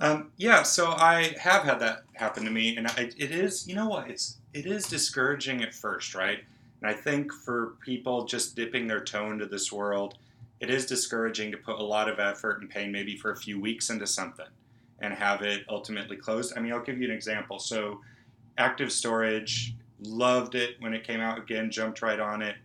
Um, 0.00 0.32
yeah, 0.36 0.64
so 0.64 0.88
I 0.88 1.36
have 1.38 1.62
had 1.62 1.78
that 1.78 2.02
happen 2.14 2.44
to 2.44 2.50
me, 2.50 2.76
and 2.76 2.88
I, 2.88 3.10
it 3.16 3.30
is, 3.30 3.68
you 3.68 3.76
know 3.76 3.86
what, 3.86 4.10
it's 4.10 4.39
it 4.52 4.66
is 4.66 4.86
discouraging 4.86 5.62
at 5.62 5.74
first, 5.74 6.14
right? 6.14 6.40
And 6.80 6.90
I 6.90 6.94
think 6.94 7.32
for 7.32 7.74
people 7.84 8.24
just 8.24 8.56
dipping 8.56 8.86
their 8.86 9.00
toe 9.00 9.30
into 9.30 9.46
this 9.46 9.70
world, 9.70 10.14
it 10.60 10.70
is 10.70 10.86
discouraging 10.86 11.50
to 11.52 11.58
put 11.58 11.78
a 11.78 11.82
lot 11.82 12.08
of 12.08 12.18
effort 12.18 12.60
and 12.60 12.68
pain, 12.68 12.92
maybe 12.92 13.16
for 13.16 13.32
a 13.32 13.36
few 13.36 13.60
weeks, 13.60 13.90
into 13.90 14.06
something 14.06 14.46
and 15.00 15.14
have 15.14 15.42
it 15.42 15.64
ultimately 15.68 16.16
closed. 16.16 16.52
I 16.56 16.60
mean, 16.60 16.72
I'll 16.72 16.82
give 16.82 17.00
you 17.00 17.08
an 17.08 17.14
example. 17.14 17.58
So, 17.58 18.00
Active 18.58 18.92
Storage, 18.92 19.74
loved 20.02 20.54
it 20.54 20.76
when 20.80 20.92
it 20.92 21.04
came 21.04 21.20
out 21.20 21.38
again, 21.38 21.70
jumped 21.70 22.02
right 22.02 22.20
on 22.20 22.42
it. 22.42 22.56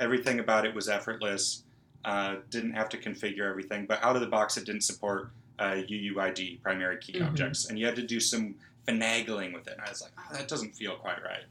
Everything 0.00 0.40
about 0.40 0.66
it 0.66 0.74
was 0.74 0.88
effortless. 0.88 1.62
Uh, 2.04 2.36
didn't 2.50 2.72
have 2.72 2.88
to 2.90 2.98
configure 2.98 3.48
everything, 3.48 3.86
but 3.86 4.02
out 4.02 4.14
of 4.14 4.20
the 4.20 4.28
box, 4.28 4.56
it 4.56 4.66
didn't 4.66 4.82
support 4.82 5.30
uh, 5.58 5.76
UUID, 5.88 6.60
primary 6.60 6.98
key 6.98 7.14
mm-hmm. 7.14 7.24
objects, 7.26 7.68
and 7.70 7.78
you 7.78 7.86
had 7.86 7.96
to 7.96 8.02
do 8.02 8.20
some 8.20 8.54
finagling 8.86 9.52
with 9.52 9.66
it. 9.66 9.74
And 9.74 9.82
I 9.82 9.90
was 9.90 10.02
like, 10.02 10.12
oh, 10.18 10.36
that 10.36 10.48
doesn't 10.48 10.74
feel 10.74 10.96
quite 10.96 11.22
right. 11.22 11.44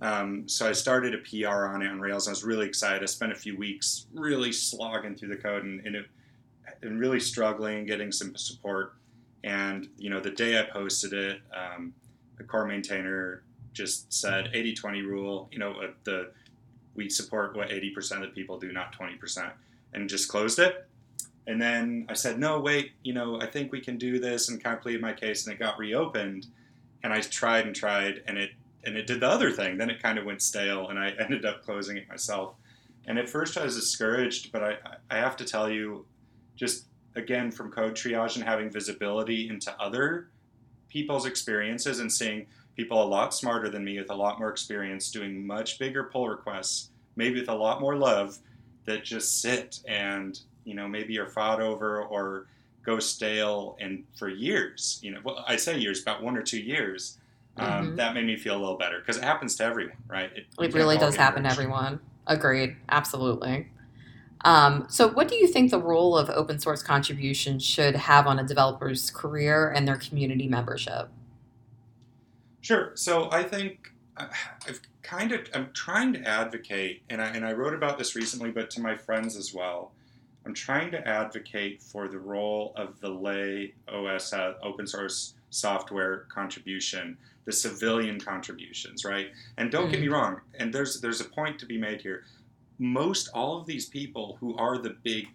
Um, 0.00 0.48
so 0.48 0.68
I 0.68 0.72
started 0.72 1.14
a 1.14 1.18
PR 1.18 1.66
on 1.66 1.82
it 1.82 1.88
on 1.88 2.00
Rails. 2.00 2.28
I 2.28 2.30
was 2.30 2.44
really 2.44 2.66
excited. 2.66 3.02
I 3.02 3.06
spent 3.06 3.32
a 3.32 3.36
few 3.36 3.56
weeks 3.56 4.06
really 4.14 4.52
slogging 4.52 5.16
through 5.16 5.30
the 5.30 5.36
code 5.36 5.64
and, 5.64 5.84
and, 5.84 5.96
it, 5.96 6.06
and 6.82 7.00
really 7.00 7.18
struggling, 7.18 7.84
getting 7.84 8.12
some 8.12 8.36
support. 8.36 8.94
And 9.42 9.88
you 9.98 10.10
know, 10.10 10.20
the 10.20 10.30
day 10.30 10.58
I 10.58 10.64
posted 10.64 11.12
it, 11.12 11.40
um, 11.52 11.94
the 12.36 12.44
core 12.44 12.66
maintainer 12.66 13.42
just 13.72 14.12
said 14.12 14.52
80-20 14.54 15.04
rule. 15.04 15.48
You 15.50 15.58
know, 15.58 15.72
uh, 15.72 15.90
the 16.04 16.30
we 16.94 17.08
support 17.08 17.56
what 17.56 17.68
80% 17.68 18.16
of 18.16 18.20
the 18.22 18.26
people 18.28 18.58
do, 18.58 18.72
not 18.72 18.92
20%, 18.98 19.52
and 19.94 20.08
just 20.08 20.28
closed 20.28 20.58
it. 20.58 20.88
And 21.46 21.62
then 21.62 22.06
I 22.08 22.14
said, 22.14 22.40
no, 22.40 22.58
wait, 22.58 22.92
you 23.04 23.14
know, 23.14 23.40
I 23.40 23.46
think 23.46 23.70
we 23.70 23.80
can 23.80 23.96
do 23.96 24.18
this, 24.18 24.48
and 24.48 24.62
kind 24.62 24.76
of 24.76 24.82
pleaded 24.82 25.00
my 25.00 25.12
case, 25.12 25.46
and 25.46 25.54
it 25.54 25.58
got 25.60 25.78
reopened. 25.78 26.46
And 27.02 27.12
I 27.12 27.20
tried 27.20 27.66
and 27.66 27.74
tried, 27.74 28.22
and 28.26 28.38
it 28.38 28.50
and 28.84 28.96
it 28.96 29.06
did 29.06 29.20
the 29.20 29.28
other 29.28 29.50
thing. 29.50 29.76
Then 29.76 29.90
it 29.90 30.02
kind 30.02 30.18
of 30.18 30.24
went 30.24 30.42
stale, 30.42 30.88
and 30.88 30.98
I 30.98 31.10
ended 31.18 31.44
up 31.44 31.62
closing 31.62 31.96
it 31.96 32.08
myself. 32.08 32.54
And 33.06 33.18
at 33.18 33.28
first 33.28 33.56
I 33.56 33.64
was 33.64 33.74
discouraged, 33.74 34.52
but 34.52 34.62
I, 34.62 34.76
I 35.10 35.16
have 35.16 35.36
to 35.38 35.44
tell 35.44 35.70
you, 35.70 36.04
just 36.56 36.86
again 37.14 37.50
from 37.50 37.70
code 37.70 37.94
triage 37.94 38.36
and 38.36 38.44
having 38.44 38.70
visibility 38.70 39.48
into 39.48 39.74
other 39.80 40.28
people's 40.88 41.26
experiences 41.26 42.00
and 42.00 42.12
seeing 42.12 42.46
people 42.76 43.02
a 43.02 43.04
lot 43.04 43.34
smarter 43.34 43.68
than 43.68 43.84
me 43.84 43.98
with 43.98 44.10
a 44.10 44.14
lot 44.14 44.38
more 44.38 44.50
experience 44.50 45.10
doing 45.10 45.46
much 45.46 45.78
bigger 45.78 46.04
pull 46.04 46.28
requests, 46.28 46.90
maybe 47.16 47.40
with 47.40 47.48
a 47.48 47.54
lot 47.54 47.80
more 47.80 47.96
love, 47.96 48.38
that 48.84 49.04
just 49.04 49.40
sit 49.40 49.80
and 49.86 50.40
you 50.64 50.74
know 50.74 50.88
maybe 50.88 51.18
are 51.18 51.28
fought 51.28 51.60
over 51.60 52.02
or 52.02 52.46
go 52.84 52.98
stale 52.98 53.76
and 53.80 54.04
for 54.16 54.28
years 54.28 54.98
you 55.02 55.10
know 55.10 55.20
well 55.24 55.44
i 55.46 55.56
say 55.56 55.78
years 55.78 56.00
about 56.00 56.22
one 56.22 56.36
or 56.36 56.42
two 56.42 56.60
years 56.60 57.18
um, 57.56 57.68
mm-hmm. 57.68 57.96
that 57.96 58.14
made 58.14 58.24
me 58.24 58.36
feel 58.36 58.56
a 58.56 58.60
little 58.60 58.78
better 58.78 58.98
because 59.00 59.16
it 59.16 59.24
happens 59.24 59.56
to 59.56 59.64
everyone 59.64 59.96
right? 60.08 60.30
It, 60.34 60.46
it 60.60 60.74
really 60.74 60.98
does 60.98 61.16
happen 61.16 61.44
to 61.44 61.50
everyone. 61.50 62.00
Agreed. 62.26 62.76
Absolutely. 62.88 63.68
Um, 64.44 64.86
so 64.88 65.08
what 65.08 65.28
do 65.28 65.34
you 65.34 65.48
think 65.48 65.70
the 65.70 65.80
role 65.80 66.16
of 66.16 66.30
open 66.30 66.58
source 66.58 66.82
contribution 66.82 67.58
should 67.58 67.96
have 67.96 68.26
on 68.26 68.38
a 68.38 68.44
developer's 68.44 69.10
career 69.10 69.70
and 69.70 69.86
their 69.86 69.96
community 69.96 70.46
membership? 70.46 71.08
Sure. 72.60 72.92
So 72.94 73.30
i 73.30 73.42
think 73.42 73.92
uh, 74.16 74.26
i've 74.66 74.80
kind 75.02 75.32
of 75.32 75.40
i'm 75.54 75.70
trying 75.72 76.12
to 76.12 76.20
advocate 76.28 77.02
and 77.08 77.22
I, 77.22 77.28
and 77.28 77.44
I 77.44 77.52
wrote 77.52 77.74
about 77.74 77.98
this 77.98 78.14
recently 78.14 78.50
but 78.50 78.68
to 78.70 78.80
my 78.80 78.96
friends 78.96 79.36
as 79.36 79.54
well 79.54 79.92
I'm 80.48 80.54
trying 80.54 80.90
to 80.92 81.06
advocate 81.06 81.82
for 81.82 82.08
the 82.08 82.18
role 82.18 82.72
of 82.74 82.98
the 83.00 83.10
lay 83.10 83.74
OS 83.86 84.32
uh, 84.32 84.54
open 84.62 84.86
source 84.86 85.34
software 85.50 86.20
contribution, 86.30 87.18
the 87.44 87.52
civilian 87.52 88.18
contributions, 88.18 89.04
right? 89.04 89.26
And 89.58 89.70
don't 89.70 89.82
mm-hmm. 89.82 89.90
get 89.90 90.00
me 90.00 90.06
mm-hmm. 90.06 90.14
wrong, 90.14 90.40
and 90.58 90.72
there's 90.72 91.02
there's 91.02 91.20
a 91.20 91.26
point 91.26 91.58
to 91.58 91.66
be 91.66 91.76
made 91.76 92.00
here. 92.00 92.24
Most 92.78 93.28
all 93.34 93.60
of 93.60 93.66
these 93.66 93.90
people 93.90 94.38
who 94.40 94.56
are 94.56 94.78
the 94.78 94.96
big, 95.02 95.28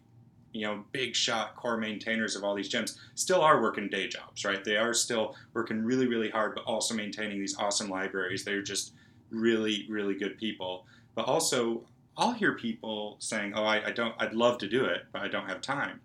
you 0.52 0.66
know, 0.66 0.84
big 0.94 1.16
shot 1.16 1.56
core 1.58 1.78
maintainers 1.78 2.36
of 2.36 2.44
all 2.44 2.56
these 2.56 2.70
gems 2.70 2.98
still 3.14 3.42
are 3.42 3.62
working 3.62 3.90
day 3.90 4.08
jobs, 4.08 4.44
right? 4.44 4.64
They 4.64 4.78
are 4.78 4.96
still 4.96 5.36
working 5.54 5.84
really, 5.84 6.08
really 6.08 6.32
hard, 6.32 6.56
but 6.56 6.64
also 6.64 6.96
maintaining 6.96 7.40
these 7.40 7.56
awesome 7.60 7.88
libraries. 7.88 8.44
They're 8.44 8.64
just 8.64 8.94
really, 9.30 9.86
really 9.88 10.16
good 10.16 10.40
people. 10.40 10.88
But 11.14 11.28
also, 11.28 11.84
I'll 12.18 12.34
hear 12.34 12.54
people 12.54 13.18
saying, 13.20 13.54
"Oh, 13.56 13.64
I, 13.64 13.88
I, 13.88 13.92
don't. 13.92 14.16
I'd 14.20 14.34
love 14.34 14.58
to 14.60 14.68
do 14.68 14.86
it, 14.86 15.06
but 15.12 15.22
I 15.22 15.28
don't 15.28 15.48
have 15.48 15.62
time." 15.62 16.00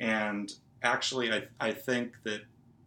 And 0.00 0.52
actually, 0.82 1.32
I, 1.32 1.44
I 1.60 1.72
think 1.72 2.22
that 2.24 2.42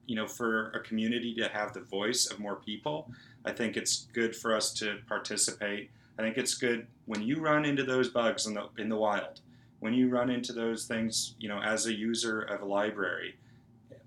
you 0.05 0.15
know, 0.15 0.27
for 0.27 0.71
a 0.71 0.79
community 0.79 1.35
to 1.35 1.47
have 1.49 1.73
the 1.73 1.81
voice 1.81 2.25
of 2.31 2.39
more 2.39 2.55
people, 2.55 3.11
I 3.45 3.51
think 3.51 3.77
it's 3.77 4.07
good 4.11 4.35
for 4.35 4.55
us 4.55 4.73
to 4.73 4.97
participate. 5.07 5.91
I 6.17 6.23
think 6.23 6.37
it's 6.37 6.55
good 6.55 6.87
when 7.05 7.21
you 7.21 7.39
run 7.39 7.63
into 7.63 7.83
those 7.83 8.09
bugs 8.09 8.45
in 8.45 8.55
the 8.55 8.69
in 8.77 8.89
the 8.89 8.97
wild, 8.97 9.41
when 9.79 9.93
you 9.93 10.09
run 10.09 10.29
into 10.29 10.51
those 10.51 10.85
things, 10.85 11.35
you 11.39 11.47
know, 11.47 11.61
as 11.61 11.85
a 11.85 11.93
user 11.93 12.41
of 12.41 12.61
a 12.61 12.65
library, 12.65 13.35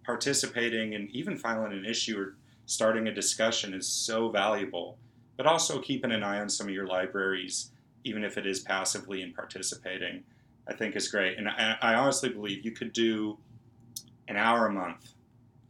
participating 0.05 0.95
and 0.95 1.09
even 1.11 1.39
filing 1.39 1.73
an 1.73 1.85
issue 1.85 2.19
or 2.19 2.35
starting 2.67 3.09
a 3.09 3.15
discussion 3.15 3.73
is 3.75 3.89
so 3.89 4.29
valuable. 4.29 4.99
But 5.37 5.47
also 5.47 5.81
keeping 5.81 6.13
an 6.13 6.23
eye 6.23 6.41
on 6.41 6.49
some 6.49 6.69
of 6.69 6.75
your 6.75 6.87
libraries 6.87 7.72
even 8.05 8.25
if 8.25 8.37
it 8.39 8.47
is 8.47 8.61
passively 8.61 9.23
and 9.23 9.35
participating, 9.35 10.23
I 10.69 10.75
think 10.75 10.97
is 10.97 11.09
great. 11.09 11.39
And 11.39 11.49
I, 11.49 11.77
I 11.81 11.95
honestly 11.95 12.29
believe 12.29 12.65
you 12.65 12.73
could 12.73 12.93
do 12.93 13.39
an 14.29 14.37
hour 14.37 14.67
a 14.67 14.73
month 14.73 15.15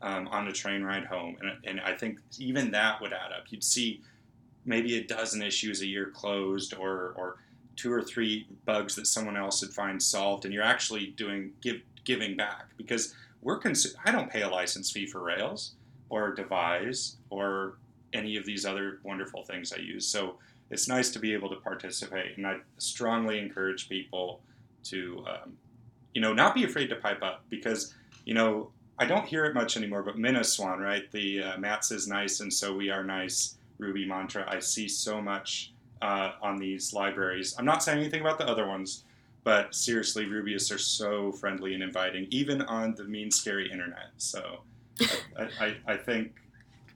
um, 0.02 0.28
on 0.28 0.48
a 0.48 0.52
train 0.52 0.82
ride 0.82 1.04
home, 1.04 1.36
and, 1.40 1.52
and 1.64 1.80
I 1.80 1.94
think 1.94 2.18
even 2.38 2.70
that 2.72 3.00
would 3.00 3.12
add 3.12 3.32
up. 3.32 3.44
You'd 3.48 3.64
see 3.64 4.02
maybe 4.64 4.98
a 4.98 5.04
dozen 5.04 5.42
issues 5.42 5.80
a 5.80 5.86
year 5.86 6.10
closed, 6.10 6.74
or 6.74 7.14
or 7.16 7.36
two 7.76 7.92
or 7.92 8.02
three 8.02 8.46
bugs 8.64 8.94
that 8.96 9.06
someone 9.06 9.36
else 9.36 9.62
would 9.62 9.72
find 9.72 10.02
solved, 10.02 10.44
and 10.44 10.52
you're 10.52 10.62
actually 10.62 11.06
doing 11.06 11.52
give 11.60 11.80
giving 12.04 12.36
back 12.36 12.66
because 12.76 13.14
we're 13.42 13.60
I 14.04 14.10
don't 14.10 14.30
pay 14.30 14.42
a 14.42 14.48
license 14.48 14.90
fee 14.90 15.06
for 15.06 15.20
Rails 15.20 15.74
or 16.08 16.34
Devise 16.34 17.16
or 17.30 17.78
any 18.12 18.36
of 18.36 18.44
these 18.44 18.66
other 18.66 18.98
wonderful 19.02 19.44
things 19.44 19.72
I 19.72 19.78
use. 19.78 20.06
So 20.06 20.36
it's 20.72 20.88
nice 20.88 21.10
to 21.10 21.18
be 21.18 21.34
able 21.34 21.50
to 21.50 21.56
participate. 21.56 22.38
And 22.38 22.46
I 22.46 22.56
strongly 22.78 23.38
encourage 23.38 23.90
people 23.90 24.40
to, 24.84 25.24
um, 25.28 25.52
you 26.14 26.20
know, 26.20 26.32
not 26.32 26.54
be 26.54 26.64
afraid 26.64 26.88
to 26.88 26.96
pipe 26.96 27.22
up 27.22 27.44
because, 27.50 27.94
you 28.24 28.32
know, 28.32 28.70
I 28.98 29.04
don't 29.04 29.26
hear 29.26 29.44
it 29.44 29.54
much 29.54 29.76
anymore, 29.76 30.02
but 30.02 30.16
MINASWAN, 30.16 30.78
right? 30.78 31.10
The 31.12 31.42
uh, 31.42 31.58
Mats 31.58 31.90
is 31.90 32.08
nice 32.08 32.40
and 32.40 32.52
so 32.52 32.74
we 32.74 32.88
are 32.88 33.04
nice 33.04 33.56
Ruby 33.78 34.06
mantra. 34.06 34.46
I 34.48 34.60
see 34.60 34.88
so 34.88 35.20
much 35.20 35.72
uh, 36.00 36.32
on 36.40 36.56
these 36.56 36.94
libraries. 36.94 37.54
I'm 37.58 37.66
not 37.66 37.82
saying 37.82 37.98
anything 37.98 38.22
about 38.22 38.38
the 38.38 38.48
other 38.48 38.66
ones, 38.66 39.04
but 39.44 39.74
seriously, 39.74 40.24
Rubyists 40.24 40.74
are 40.74 40.78
so 40.78 41.32
friendly 41.32 41.74
and 41.74 41.82
inviting, 41.82 42.28
even 42.30 42.62
on 42.62 42.94
the 42.94 43.04
mean, 43.04 43.30
scary 43.30 43.70
internet. 43.70 44.10
So 44.16 44.60
I, 45.36 45.48
I, 45.60 45.76
I 45.86 45.96
think, 45.96 46.32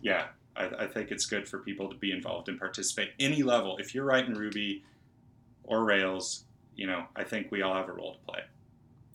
yeah, 0.00 0.28
I, 0.56 0.84
I, 0.84 0.86
think 0.86 1.10
it's 1.10 1.26
good 1.26 1.48
for 1.48 1.58
people 1.58 1.88
to 1.88 1.96
be 1.96 2.12
involved 2.12 2.48
and 2.48 2.58
participate 2.58 3.10
any 3.20 3.42
level. 3.42 3.76
If 3.78 3.94
you're 3.94 4.04
writing 4.04 4.34
Ruby 4.34 4.84
or 5.64 5.84
Rails, 5.84 6.44
you 6.74 6.86
know, 6.86 7.04
I 7.14 7.24
think 7.24 7.50
we 7.50 7.62
all 7.62 7.74
have 7.74 7.88
a 7.88 7.92
role 7.92 8.14
to 8.14 8.18
play. 8.20 8.40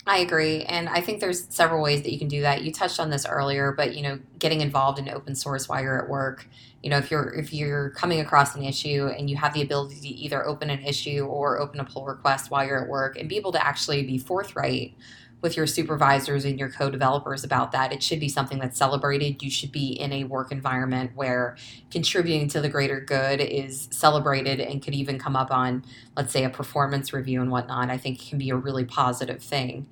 I 0.08 0.20
agree, 0.20 0.64
and 0.64 0.90
I 0.90 1.00
think 1.00 1.20
there's 1.20 1.46
several 1.54 1.84
ways 1.84 2.02
that 2.02 2.12
you 2.12 2.18
can 2.18 2.28
do 2.28 2.42
that. 2.42 2.64
You 2.64 2.72
touched 2.72 3.00
on 3.00 3.12
this 3.12 3.26
earlier, 3.28 3.72
but 3.72 3.96
you 3.96 4.02
know, 4.02 4.20
getting 4.40 4.62
involved 4.62 4.98
in 4.98 5.08
open 5.10 5.36
source 5.36 5.70
while 5.70 5.82
you're 5.82 6.02
at 6.02 6.10
work. 6.10 6.48
You 6.82 6.90
know, 6.90 6.98
if 6.98 7.12
you're 7.12 7.32
if 7.36 7.54
you're 7.54 7.92
coming 7.92 8.20
across 8.20 8.56
an 8.56 8.64
issue 8.64 9.12
and 9.16 9.30
you 9.30 9.36
have 9.36 9.54
the 9.54 9.62
ability 9.62 10.00
to 10.02 10.08
either 10.08 10.44
open 10.44 10.72
an 10.72 10.84
issue 10.84 11.28
or 11.30 11.60
open 11.60 11.80
a 11.80 11.84
pull 11.84 12.06
request 12.06 12.50
while 12.50 12.66
you're 12.66 12.82
at 12.82 12.90
work, 12.90 13.16
and 13.16 13.30
be 13.30 13.38
able 13.38 13.52
to 13.52 13.64
actually 13.64 14.02
be 14.04 14.18
forthright 14.18 14.96
with 15.42 15.58
your 15.58 15.66
supervisors 15.66 16.46
and 16.46 16.60
your 16.60 16.70
co-developers 16.70 17.44
about 17.44 17.72
that. 17.72 17.92
It 17.92 18.04
should 18.04 18.20
be 18.20 18.30
something 18.30 18.60
that's 18.60 18.78
celebrated. 18.78 19.42
You 19.42 19.50
should 19.50 19.72
be 19.72 19.90
in 19.90 20.14
a 20.14 20.24
work 20.24 20.52
environment 20.52 21.12
where 21.16 21.58
contributing 21.90 22.48
to 22.50 22.62
the 22.62 22.70
greater 22.70 23.00
good 23.00 23.42
is 23.42 23.90
celebrated 23.92 24.60
and 24.60 24.84
could 24.84 24.94
even 24.94 25.18
come 25.18 25.36
up 25.36 25.52
on, 25.52 25.84
let's 26.16 26.32
say, 26.32 26.44
a 26.44 26.50
performance 26.50 27.12
review 27.12 27.42
and 27.42 27.52
whatnot. 27.52 27.90
I 27.90 27.98
think 27.98 28.22
it 28.22 28.30
can 28.30 28.38
be 28.38 28.52
a 28.52 28.56
really 28.56 28.86
positive 28.86 29.42
thing. 29.42 29.88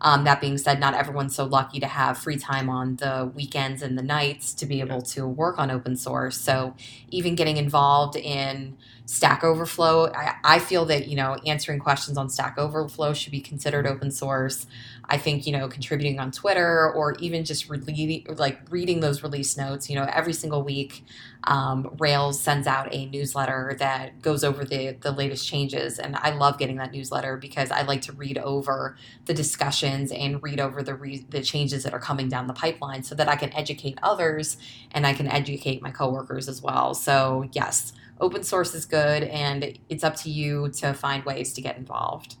Um, 0.00 0.24
that 0.24 0.40
being 0.40 0.58
said, 0.58 0.80
not 0.80 0.94
everyone's 0.94 1.34
so 1.34 1.44
lucky 1.44 1.80
to 1.80 1.86
have 1.86 2.18
free 2.18 2.36
time 2.36 2.68
on 2.68 2.96
the 2.96 3.30
weekends 3.34 3.80
and 3.80 3.96
the 3.96 4.02
nights 4.02 4.52
to 4.54 4.66
be 4.66 4.80
able 4.80 5.00
to 5.02 5.26
work 5.26 5.58
on 5.58 5.70
open 5.70 5.96
source. 5.96 6.36
So 6.36 6.74
even 7.10 7.34
getting 7.34 7.56
involved 7.56 8.16
in 8.16 8.76
Stack 9.06 9.44
Overflow. 9.44 10.10
I, 10.12 10.34
I, 10.42 10.58
feel 10.58 10.86
that 10.86 11.08
you 11.08 11.16
know 11.16 11.36
answering 11.46 11.78
questions 11.78 12.16
on 12.16 12.30
Stack 12.30 12.56
Overflow 12.56 13.12
should 13.12 13.32
be 13.32 13.40
considered 13.40 13.86
open 13.86 14.10
source. 14.10 14.66
I 15.08 15.18
think 15.18 15.46
you 15.46 15.52
know 15.52 15.68
contributing 15.68 16.18
on 16.18 16.30
Twitter 16.30 16.92
or 16.92 17.14
even 17.20 17.44
just 17.44 17.68
like 17.70 18.60
reading 18.70 19.00
those 19.00 19.22
release 19.22 19.56
notes. 19.56 19.88
You 19.88 19.96
know, 19.96 20.06
every 20.12 20.32
single 20.32 20.62
week, 20.62 21.04
um, 21.44 21.94
Rails 21.98 22.40
sends 22.40 22.66
out 22.66 22.92
a 22.92 23.06
newsletter 23.06 23.76
that 23.78 24.22
goes 24.22 24.44
over 24.44 24.64
the 24.64 24.96
the 25.00 25.12
latest 25.12 25.46
changes, 25.48 25.98
and 25.98 26.16
I 26.16 26.30
love 26.30 26.58
getting 26.58 26.76
that 26.76 26.92
newsletter 26.92 27.36
because 27.36 27.70
I 27.70 27.82
like 27.82 28.02
to 28.02 28.12
read 28.12 28.38
over 28.38 28.96
the 29.26 29.34
discussions 29.34 30.12
and 30.12 30.42
read 30.42 30.60
over 30.60 30.82
the 30.82 30.94
re- 30.94 31.26
the 31.28 31.42
changes 31.42 31.84
that 31.84 31.92
are 31.92 32.00
coming 32.00 32.28
down 32.28 32.46
the 32.46 32.54
pipeline, 32.54 33.02
so 33.02 33.14
that 33.14 33.28
I 33.28 33.36
can 33.36 33.52
educate 33.54 33.98
others 34.02 34.56
and 34.92 35.06
I 35.06 35.12
can 35.12 35.28
educate 35.28 35.82
my 35.82 35.90
coworkers 35.90 36.48
as 36.48 36.62
well. 36.62 36.94
So 36.94 37.48
yes 37.52 37.92
open 38.20 38.42
source 38.42 38.74
is 38.74 38.86
good 38.86 39.24
and 39.24 39.78
it's 39.88 40.04
up 40.04 40.16
to 40.16 40.30
you 40.30 40.68
to 40.70 40.94
find 40.94 41.24
ways 41.24 41.52
to 41.54 41.60
get 41.60 41.76
involved. 41.76 42.36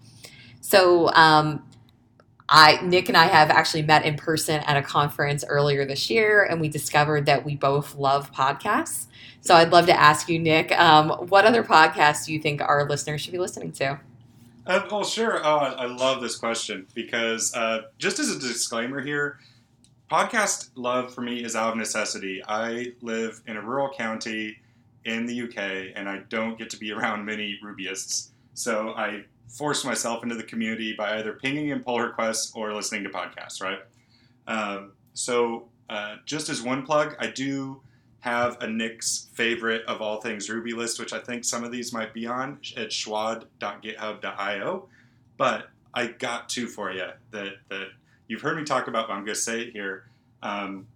So, 0.60 1.10
um, 1.12 1.62
I 2.48 2.78
Nick 2.82 3.08
and 3.08 3.16
I 3.16 3.26
have 3.26 3.50
actually 3.50 3.82
met 3.82 4.04
in 4.04 4.16
person 4.16 4.60
at 4.60 4.76
a 4.76 4.82
conference 4.82 5.44
earlier 5.48 5.84
this 5.84 6.10
year, 6.10 6.44
and 6.44 6.60
we 6.60 6.68
discovered 6.68 7.26
that 7.26 7.44
we 7.44 7.56
both 7.56 7.94
love 7.94 8.32
podcasts. 8.32 9.06
So 9.40 9.54
I'd 9.54 9.72
love 9.72 9.86
to 9.86 9.98
ask 9.98 10.28
you, 10.28 10.38
Nick, 10.38 10.72
um, 10.78 11.10
what 11.28 11.44
other 11.44 11.62
podcasts 11.62 12.26
do 12.26 12.32
you 12.32 12.38
think 12.38 12.60
our 12.60 12.88
listeners 12.88 13.20
should 13.20 13.32
be 13.32 13.38
listening 13.38 13.72
to? 13.72 13.98
Uh, 14.66 14.80
well, 14.90 15.04
sure. 15.04 15.44
Oh, 15.44 15.58
I 15.58 15.86
love 15.86 16.22
this 16.22 16.36
question 16.36 16.86
because 16.94 17.54
uh, 17.54 17.82
just 17.98 18.18
as 18.18 18.30
a 18.30 18.38
disclaimer 18.38 19.00
here, 19.00 19.38
podcast 20.10 20.70
love 20.74 21.14
for 21.14 21.20
me 21.20 21.44
is 21.44 21.54
out 21.56 21.72
of 21.72 21.76
necessity. 21.76 22.42
I 22.46 22.92
live 23.02 23.42
in 23.46 23.56
a 23.56 23.62
rural 23.62 23.90
county 23.90 24.56
in 25.04 25.26
the 25.26 25.42
UK, 25.42 25.92
and 25.94 26.08
I 26.08 26.22
don't 26.28 26.58
get 26.58 26.70
to 26.70 26.78
be 26.78 26.92
around 26.94 27.24
many 27.24 27.58
Rubyists. 27.62 28.28
So 28.54 28.90
I 28.90 29.24
force 29.54 29.84
myself 29.84 30.24
into 30.24 30.34
the 30.34 30.42
community 30.42 30.94
by 30.96 31.18
either 31.18 31.34
pinging 31.34 31.68
in 31.68 31.80
pull 31.80 32.00
requests 32.00 32.52
or 32.56 32.72
listening 32.74 33.04
to 33.04 33.10
podcasts, 33.10 33.62
right? 33.62 33.78
Um, 34.48 34.92
so 35.12 35.68
uh, 35.88 36.16
just 36.26 36.48
as 36.48 36.60
one 36.60 36.84
plug, 36.84 37.14
I 37.20 37.28
do 37.28 37.80
have 38.20 38.56
a 38.60 38.66
Nick's 38.66 39.28
favorite 39.34 39.84
of 39.86 40.02
all 40.02 40.20
things 40.20 40.50
Ruby 40.50 40.72
list, 40.72 40.98
which 40.98 41.12
I 41.12 41.20
think 41.20 41.44
some 41.44 41.62
of 41.62 41.70
these 41.70 41.92
might 41.92 42.12
be 42.12 42.26
on 42.26 42.58
at 42.76 42.88
schwad.github.io. 42.88 44.88
But 45.36 45.68
I 45.92 46.06
got 46.08 46.48
two 46.48 46.66
for 46.66 46.90
you 46.90 47.10
that, 47.30 47.52
that 47.68 47.88
you've 48.26 48.40
heard 48.40 48.56
me 48.56 48.64
talk 48.64 48.88
about, 48.88 49.06
but 49.08 49.14
I'm 49.14 49.24
going 49.24 49.34
to 49.34 49.40
say 49.40 49.60
it 49.60 49.72
here. 49.72 50.06
Um, 50.42 50.88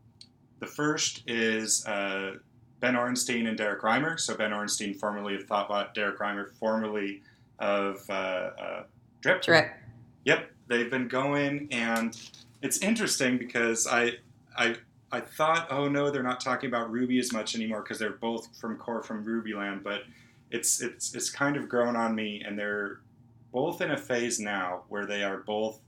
the 0.58 0.66
first 0.66 1.22
is 1.28 1.86
uh, 1.86 2.38
Ben 2.80 2.94
Orenstein 2.94 3.46
and 3.46 3.56
Derrick 3.56 3.82
Reimer. 3.82 4.18
So 4.18 4.34
Ben 4.34 4.50
Orenstein, 4.50 4.96
formerly 4.96 5.36
of 5.36 5.46
Thoughtbot, 5.46 5.94
Derrick 5.94 6.18
Reimer, 6.18 6.50
formerly 6.54 7.22
of 7.58 8.04
uh, 8.08 8.12
uh, 8.12 8.82
Drip. 9.20 9.42
Drip. 9.42 9.70
Yep, 10.24 10.50
they've 10.68 10.90
been 10.90 11.08
going, 11.08 11.68
and 11.70 12.18
it's 12.62 12.78
interesting 12.78 13.38
because 13.38 13.86
I, 13.86 14.14
I, 14.56 14.76
I 15.10 15.20
thought, 15.20 15.68
oh 15.70 15.88
no, 15.88 16.10
they're 16.10 16.22
not 16.22 16.40
talking 16.40 16.68
about 16.68 16.90
Ruby 16.90 17.18
as 17.18 17.32
much 17.32 17.54
anymore 17.54 17.82
because 17.82 17.98
they're 17.98 18.10
both 18.10 18.56
from 18.56 18.76
core 18.76 19.02
from 19.02 19.24
Rubyland, 19.24 19.82
but 19.82 20.02
it's 20.50 20.80
it's 20.80 21.14
it's 21.14 21.30
kind 21.30 21.56
of 21.56 21.68
grown 21.68 21.96
on 21.96 22.14
me, 22.14 22.42
and 22.44 22.58
they're 22.58 23.00
both 23.52 23.80
in 23.80 23.90
a 23.90 23.96
phase 23.96 24.38
now 24.38 24.82
where 24.88 25.06
they 25.06 25.22
are 25.22 25.38
both 25.38 25.80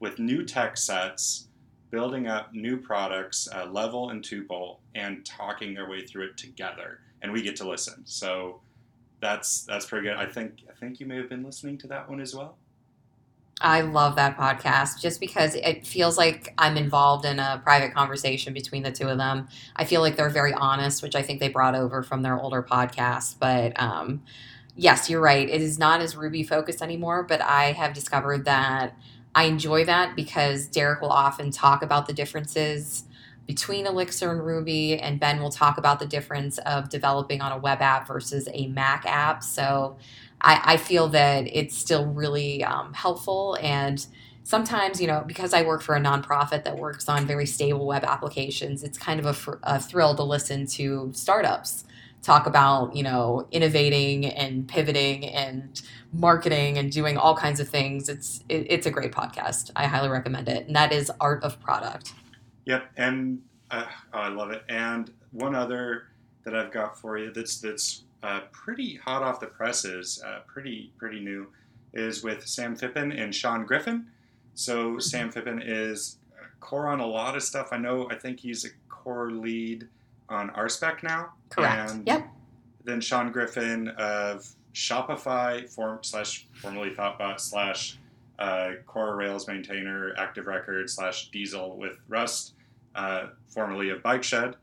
with 0.00 0.18
new 0.18 0.44
tech 0.44 0.76
sets 0.76 1.48
building 1.90 2.26
up 2.26 2.54
new 2.54 2.76
products, 2.76 3.48
uh, 3.54 3.66
level 3.66 4.10
and 4.10 4.24
tuple, 4.24 4.78
and 4.94 5.24
talking 5.26 5.74
their 5.74 5.88
way 5.88 6.04
through 6.04 6.24
it 6.24 6.36
together, 6.36 7.00
and 7.20 7.30
we 7.30 7.42
get 7.42 7.54
to 7.56 7.68
listen. 7.68 8.02
So 8.04 8.60
that's 9.22 9.62
that's 9.62 9.86
pretty 9.86 10.08
good. 10.08 10.16
I 10.16 10.26
think 10.26 10.64
I 10.68 10.74
think 10.74 11.00
you 11.00 11.06
may 11.06 11.16
have 11.16 11.30
been 11.30 11.42
listening 11.42 11.78
to 11.78 11.86
that 11.86 12.10
one 12.10 12.20
as 12.20 12.34
well. 12.34 12.58
I 13.60 13.82
love 13.82 14.16
that 14.16 14.36
podcast 14.36 15.00
just 15.00 15.20
because 15.20 15.54
it 15.54 15.86
feels 15.86 16.18
like 16.18 16.52
I'm 16.58 16.76
involved 16.76 17.24
in 17.24 17.38
a 17.38 17.60
private 17.62 17.94
conversation 17.94 18.52
between 18.52 18.82
the 18.82 18.90
two 18.90 19.06
of 19.06 19.18
them. 19.18 19.46
I 19.76 19.84
feel 19.84 20.00
like 20.00 20.16
they're 20.16 20.28
very 20.28 20.52
honest, 20.52 21.00
which 21.00 21.14
I 21.14 21.22
think 21.22 21.38
they 21.38 21.48
brought 21.48 21.76
over 21.76 22.02
from 22.02 22.22
their 22.22 22.36
older 22.40 22.60
podcast. 22.60 23.36
But 23.38 23.80
um, 23.80 24.24
yes, 24.74 25.08
you're 25.08 25.20
right. 25.20 25.48
It 25.48 25.62
is 25.62 25.78
not 25.78 26.00
as 26.00 26.16
Ruby 26.16 26.42
focused 26.42 26.82
anymore, 26.82 27.22
but 27.22 27.40
I 27.40 27.70
have 27.70 27.94
discovered 27.94 28.46
that 28.46 28.96
I 29.32 29.44
enjoy 29.44 29.84
that 29.84 30.16
because 30.16 30.66
Derek 30.66 31.00
will 31.00 31.12
often 31.12 31.52
talk 31.52 31.84
about 31.84 32.08
the 32.08 32.12
differences 32.12 33.04
between 33.46 33.86
Elixir 33.86 34.30
and 34.30 34.44
Ruby, 34.44 34.98
and 34.98 35.18
Ben 35.18 35.40
will 35.40 35.50
talk 35.50 35.78
about 35.78 35.98
the 35.98 36.06
difference 36.06 36.58
of 36.58 36.88
developing 36.88 37.40
on 37.40 37.52
a 37.52 37.58
web 37.58 37.80
app 37.80 38.06
versus 38.06 38.48
a 38.52 38.68
Mac 38.68 39.04
app. 39.06 39.42
So 39.42 39.96
I, 40.40 40.60
I 40.64 40.76
feel 40.76 41.08
that 41.08 41.46
it's 41.46 41.76
still 41.76 42.06
really 42.06 42.62
um, 42.64 42.92
helpful. 42.94 43.56
And 43.60 44.04
sometimes, 44.44 45.00
you 45.00 45.06
know, 45.06 45.24
because 45.26 45.52
I 45.52 45.62
work 45.62 45.82
for 45.82 45.94
a 45.94 46.00
nonprofit 46.00 46.64
that 46.64 46.78
works 46.78 47.08
on 47.08 47.26
very 47.26 47.46
stable 47.46 47.86
web 47.86 48.04
applications, 48.04 48.82
it's 48.82 48.98
kind 48.98 49.20
of 49.20 49.26
a, 49.26 49.32
fr- 49.32 49.54
a 49.62 49.80
thrill 49.80 50.14
to 50.14 50.22
listen 50.22 50.66
to 50.66 51.10
startups 51.14 51.84
talk 52.22 52.46
about 52.46 52.94
you 52.94 53.02
know 53.02 53.46
innovating 53.50 54.26
and 54.26 54.68
pivoting 54.68 55.26
and 55.26 55.82
marketing 56.12 56.78
and 56.78 56.92
doing 56.92 57.16
all 57.16 57.36
kinds 57.36 57.58
of 57.58 57.68
things 57.68 58.08
it's 58.08 58.44
it, 58.48 58.66
it's 58.70 58.86
a 58.86 58.90
great 58.90 59.12
podcast 59.12 59.70
i 59.74 59.86
highly 59.86 60.08
recommend 60.08 60.48
it 60.48 60.66
and 60.66 60.76
that 60.76 60.92
is 60.92 61.10
art 61.20 61.42
of 61.42 61.60
product 61.60 62.14
yep 62.64 62.90
and 62.96 63.40
uh, 63.70 63.84
oh, 64.12 64.18
i 64.18 64.28
love 64.28 64.50
it 64.50 64.62
and 64.68 65.12
one 65.32 65.54
other 65.54 66.04
that 66.44 66.54
i've 66.54 66.72
got 66.72 66.98
for 66.98 67.18
you 67.18 67.32
that's 67.32 67.60
that's 67.60 68.04
uh, 68.22 68.40
pretty 68.52 68.96
hot 68.96 69.22
off 69.22 69.40
the 69.40 69.46
presses 69.46 70.22
uh, 70.24 70.40
pretty 70.46 70.92
pretty 70.96 71.20
new 71.20 71.46
is 71.92 72.22
with 72.22 72.46
sam 72.46 72.76
phippen 72.76 73.18
and 73.20 73.34
sean 73.34 73.64
griffin 73.64 74.06
so 74.54 74.90
mm-hmm. 74.90 75.00
sam 75.00 75.30
phippen 75.30 75.60
is 75.64 76.18
core 76.60 76.86
on 76.86 77.00
a 77.00 77.06
lot 77.06 77.36
of 77.36 77.42
stuff 77.42 77.68
i 77.72 77.76
know 77.76 78.08
i 78.10 78.14
think 78.14 78.38
he's 78.38 78.64
a 78.64 78.68
core 78.88 79.32
lead 79.32 79.88
on 80.28 80.50
RSpec 80.50 81.02
now. 81.02 81.32
Correct. 81.50 81.90
And 81.90 82.06
yep. 82.06 82.28
Then 82.84 83.00
Sean 83.00 83.30
Griffin 83.30 83.88
of 83.88 84.48
Shopify, 84.74 85.68
form 85.68 86.00
slash 86.02 86.48
formerly 86.54 86.90
Thoughtbot 86.90 87.38
slash 87.38 87.98
uh, 88.42 88.72
Core 88.86 89.14
Rails 89.14 89.46
maintainer, 89.46 90.14
Active 90.18 90.46
Record 90.46 90.90
slash 90.90 91.30
Diesel 91.30 91.76
with 91.76 91.98
Rust, 92.08 92.54
uh, 92.96 93.28
formerly 93.46 93.90
of 93.90 94.02
Bike 94.02 94.24
Shed. 94.24 94.56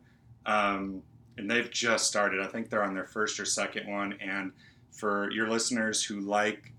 Um, 0.46 1.02
and 1.38 1.50
they've 1.50 1.72
just 1.72 2.06
started. 2.06 2.42
I 2.42 2.48
think 2.48 2.70
they're 2.70 2.84
on 2.84 2.94
their 2.94 3.06
first 3.06 3.40
or 3.40 3.46
second 3.46 3.88
one. 3.88 4.16
And 4.20 4.52
for 4.92 5.32
your 5.32 5.48
listeners 5.48 6.04
who 6.04 6.20
like 6.20 6.74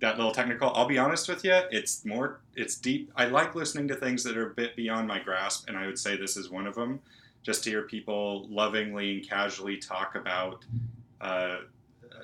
that 0.00 0.16
little 0.16 0.32
technical, 0.32 0.72
I'll 0.74 0.88
be 0.88 0.98
honest 0.98 1.28
with 1.28 1.44
you, 1.44 1.54
it's 1.70 2.04
more, 2.04 2.40
it's 2.56 2.74
deep. 2.74 3.12
I 3.14 3.26
like 3.26 3.54
listening 3.54 3.86
to 3.88 3.94
things 3.94 4.24
that 4.24 4.36
are 4.36 4.50
a 4.50 4.54
bit 4.54 4.74
beyond 4.74 5.06
my 5.06 5.20
grasp, 5.20 5.68
and 5.68 5.78
I 5.78 5.86
would 5.86 6.00
say 6.00 6.16
this 6.16 6.36
is 6.36 6.50
one 6.50 6.66
of 6.66 6.74
them 6.74 6.98
just 7.44 7.62
to 7.62 7.70
hear 7.70 7.82
people 7.82 8.48
lovingly 8.48 9.14
and 9.14 9.28
casually 9.28 9.76
talk 9.76 10.16
about 10.16 10.64
uh, 11.20 11.58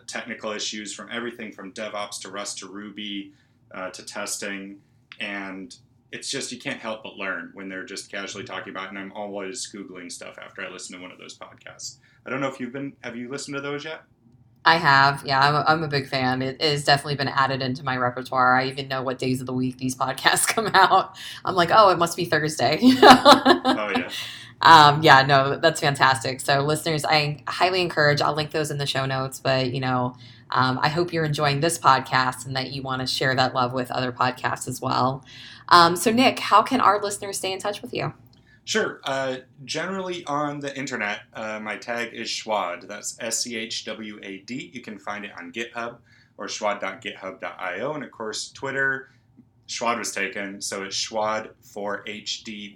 technical 0.09 0.51
issues 0.51 0.92
from 0.92 1.09
everything 1.12 1.53
from 1.53 1.73
DevOps 1.73 2.20
to 2.23 2.31
Rust 2.31 2.59
to 2.59 2.66
Ruby 2.66 3.33
uh, 3.74 3.90
to 3.90 4.04
testing. 4.04 4.78
And 5.20 5.74
it's 6.12 6.30
just, 6.30 6.50
you 6.52 6.59
can't 6.59 6.80
help 6.80 7.02
but 7.02 7.16
learn 7.16 7.50
when 7.54 7.68
they're 7.68 7.85
just 7.85 8.11
casually 8.11 8.44
talking 8.44 8.70
about 8.70 8.87
it. 8.87 8.90
And 8.90 8.98
I'm 8.98 9.12
always 9.12 9.70
Googling 9.72 10.11
stuff 10.11 10.38
after 10.42 10.62
I 10.62 10.68
listen 10.70 10.96
to 10.96 11.02
one 11.02 11.12
of 11.12 11.18
those 11.18 11.38
podcasts. 11.38 11.98
I 12.26 12.30
don't 12.30 12.40
know 12.40 12.48
if 12.48 12.61
you've 12.61 12.72
been, 12.72 12.94
have 13.02 13.16
you 13.16 13.30
listened 13.30 13.56
to 13.56 13.61
those 13.61 13.85
yet? 13.85 14.02
I 14.64 14.76
have, 14.76 15.22
yeah. 15.24 15.40
I'm 15.40 15.54
a, 15.54 15.64
I'm 15.66 15.83
a 15.83 15.88
big 15.88 16.06
fan. 16.06 16.42
It 16.42 16.61
has 16.61 16.85
definitely 16.85 17.14
been 17.14 17.28
added 17.28 17.62
into 17.62 17.83
my 17.83 17.96
repertoire. 17.96 18.56
I 18.56 18.66
even 18.66 18.88
know 18.88 19.02
what 19.02 19.18
days 19.18 19.40
of 19.40 19.46
the 19.46 19.54
week 19.54 19.78
these 19.78 19.96
podcasts 19.96 20.46
come 20.54 20.68
out. 20.74 21.16
I'm 21.44 21.54
like, 21.54 21.70
oh, 21.72 21.88
it 21.88 21.98
must 21.98 22.16
be 22.16 22.24
Thursday. 22.24 22.78
Oh, 23.62 23.92
yeah. 23.96 24.11
um, 24.62 25.02
yeah, 25.02 25.22
no, 25.22 25.56
that's 25.56 25.80
fantastic. 25.80 26.40
So, 26.40 26.61
listeners, 26.61 27.04
I 27.04 27.42
highly 27.46 27.80
encourage. 27.80 28.20
I'll 28.20 28.35
link 28.35 28.50
those 28.50 28.70
in 28.70 28.78
the 28.78 28.87
show 28.87 29.06
notes. 29.06 29.38
But 29.40 29.72
you 29.72 29.80
know, 29.80 30.16
um, 30.52 30.78
I 30.82 30.88
hope 30.88 31.12
you're 31.12 31.24
enjoying 31.24 31.60
this 31.60 31.78
podcast 31.78 32.46
and 32.46 32.56
that 32.56 32.72
you 32.72 32.82
want 32.82 33.00
to 33.00 33.06
share 33.06 33.34
that 33.34 33.54
love 33.54 33.72
with 33.72 33.90
other 33.90 34.12
podcasts 34.12 34.68
as 34.68 34.80
well. 34.80 35.24
Um, 35.68 35.96
so, 35.96 36.10
Nick, 36.10 36.38
how 36.38 36.62
can 36.62 36.80
our 36.80 37.00
listeners 37.00 37.38
stay 37.38 37.52
in 37.52 37.58
touch 37.58 37.82
with 37.82 37.94
you? 37.94 38.12
Sure. 38.64 39.00
Uh, 39.04 39.36
generally 39.64 40.24
on 40.26 40.60
the 40.60 40.76
internet, 40.76 41.22
uh, 41.34 41.58
my 41.60 41.76
tag 41.76 42.12
is 42.12 42.28
Schwad. 42.28 42.86
That's 42.86 43.16
S 43.20 43.40
C 43.40 43.56
H 43.56 43.84
W 43.84 44.20
A 44.22 44.38
D. 44.38 44.70
You 44.72 44.80
can 44.80 44.98
find 44.98 45.24
it 45.24 45.32
on 45.36 45.52
GitHub 45.52 45.98
or 46.38 46.46
schwad.github.io. 46.46 47.94
And 47.94 48.04
of 48.04 48.10
course, 48.10 48.50
Twitter, 48.52 49.10
Schwad 49.68 49.98
was 49.98 50.12
taken, 50.12 50.60
so 50.60 50.82
it's 50.82 50.96
Schwad4HD1. 50.96 52.68